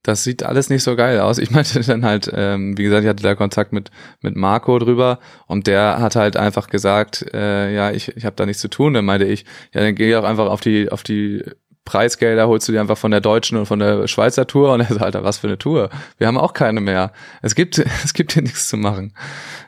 [0.02, 1.38] Das sieht alles nicht so geil aus.
[1.38, 5.18] Ich meinte dann halt, ähm, wie gesagt, ich hatte da Kontakt mit mit Marco drüber
[5.46, 8.94] und der hat halt einfach gesagt, äh, ja, ich ich habe da nichts zu tun.
[8.94, 11.44] Dann meinte ich, ja, dann geh auch einfach auf die auf die
[11.90, 14.86] Preisgelder holst du dir einfach von der deutschen und von der Schweizer Tour und er
[14.86, 15.90] sagt, Alter, was für eine Tour?
[16.18, 17.10] Wir haben auch keine mehr.
[17.42, 19.12] Es gibt, es gibt hier nichts zu machen.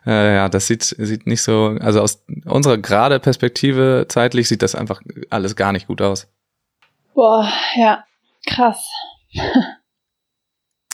[0.06, 4.76] Äh, ja, das sieht, sieht nicht so, also aus unserer gerade Perspektive zeitlich sieht das
[4.76, 6.28] einfach alles gar nicht gut aus.
[7.12, 8.04] Boah, ja,
[8.46, 8.88] krass.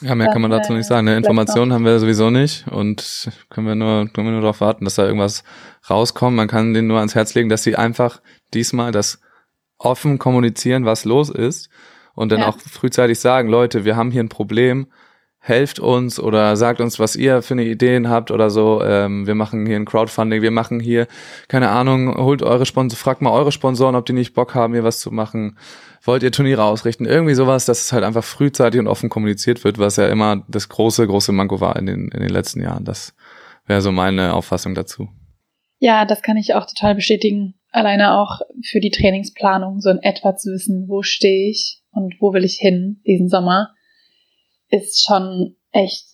[0.01, 1.07] Ja, mehr das, kann man dazu nicht sagen.
[1.07, 4.83] Eine Information haben wir sowieso nicht und können wir nur, können wir nur darauf warten,
[4.83, 5.43] dass da irgendwas
[5.87, 6.35] rauskommt.
[6.35, 8.19] Man kann denen nur ans Herz legen, dass sie einfach
[8.51, 9.21] diesmal das
[9.79, 11.69] offen kommunizieren, was los ist
[12.13, 12.49] und dann ja.
[12.49, 14.87] auch frühzeitig sagen, Leute, wir haben hier ein Problem,
[15.39, 18.83] helft uns oder sagt uns, was ihr für eine Ideen habt oder so.
[18.83, 21.07] Ähm, wir machen hier ein Crowdfunding, wir machen hier,
[21.47, 24.83] keine Ahnung, holt eure Sponsoren, fragt mal eure Sponsoren, ob die nicht Bock haben, hier
[24.83, 25.57] was zu machen.
[26.03, 27.05] Wollt ihr Turniere ausrichten?
[27.05, 30.69] Irgendwie sowas, dass es halt einfach frühzeitig und offen kommuniziert wird, was ja immer das
[30.69, 32.83] große, große Manko war in den, in den letzten Jahren.
[32.83, 33.13] Das
[33.65, 35.09] wäre so meine Auffassung dazu.
[35.79, 40.35] Ja, das kann ich auch total bestätigen alleine auch für die Trainingsplanung so in etwa
[40.35, 43.73] zu wissen, wo stehe ich und wo will ich hin diesen Sommer,
[44.69, 46.05] ist schon echt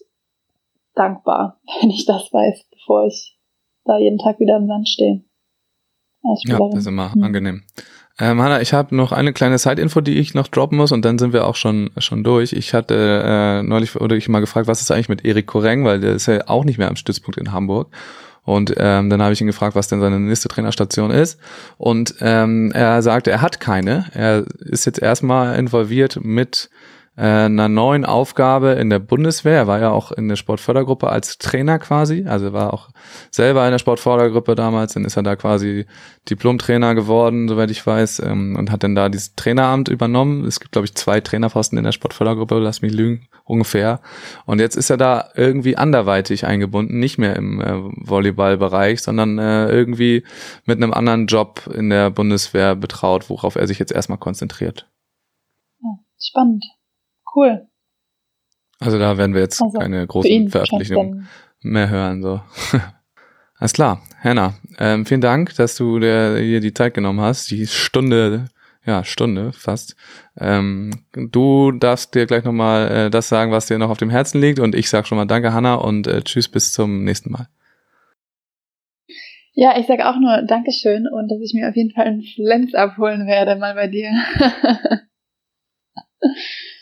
[0.96, 3.38] dankbar, wenn ich das weiß, bevor ich
[3.86, 5.24] da jeden Tag wieder im Sand stehe.
[6.24, 7.24] Ja, das ist immer hm.
[7.24, 7.64] angenehm.
[8.18, 11.20] Ähm, Hanna, ich habe noch eine kleine Side-Info, die ich noch droppen muss und dann
[11.20, 12.54] sind wir auch schon schon durch.
[12.54, 16.00] Ich hatte äh, neulich oder ich mal gefragt, was ist eigentlich mit Erik Koreng, weil
[16.00, 17.94] der ist ja auch nicht mehr am Stützpunkt in Hamburg.
[18.46, 21.40] Und ähm, dann habe ich ihn gefragt, was denn seine nächste Trainerstation ist.
[21.78, 24.06] Und ähm, er sagte, er hat keine.
[24.14, 26.70] Er ist jetzt erstmal involviert mit
[27.18, 29.56] einer neuen Aufgabe in der Bundeswehr.
[29.56, 32.90] Er war ja auch in der Sportfördergruppe als Trainer quasi, also war auch
[33.32, 35.86] selber in der Sportfördergruppe damals, dann ist er da quasi
[36.30, 40.44] Diplomtrainer geworden, soweit ich weiß, ähm, und hat dann da dieses Traineramt übernommen.
[40.44, 44.02] Es gibt, glaube ich, zwei Trainerposten in der Sportfördergruppe, lass mich lügen, ungefähr.
[44.46, 47.76] Und jetzt ist er da irgendwie anderweitig eingebunden, nicht mehr im äh,
[48.10, 50.24] Volleyballbereich, sondern äh, irgendwie
[50.66, 54.90] mit einem anderen Job in der Bundeswehr betraut, worauf er sich jetzt erstmal konzentriert.
[55.82, 55.90] Ja,
[56.20, 56.66] spannend.
[57.36, 57.68] Cool.
[58.80, 61.28] Also da werden wir jetzt also keine großen Veröffentlichungen
[61.62, 62.22] mehr hören.
[62.22, 62.42] So.
[63.58, 67.68] Alles klar, Hannah, ähm, vielen Dank, dass du dir hier die Zeit genommen hast, die
[67.68, 68.46] Stunde,
[68.86, 69.96] ja, Stunde fast.
[70.38, 74.42] Ähm, du darfst dir gleich nochmal äh, das sagen, was dir noch auf dem Herzen
[74.42, 77.48] liegt und ich sag schon mal Danke, Hannah, und äh, tschüss, bis zum nächsten Mal.
[79.54, 82.76] Ja, ich sag auch nur Dankeschön und dass ich mir auf jeden Fall einen Flens
[82.76, 84.12] abholen werde, mal bei dir.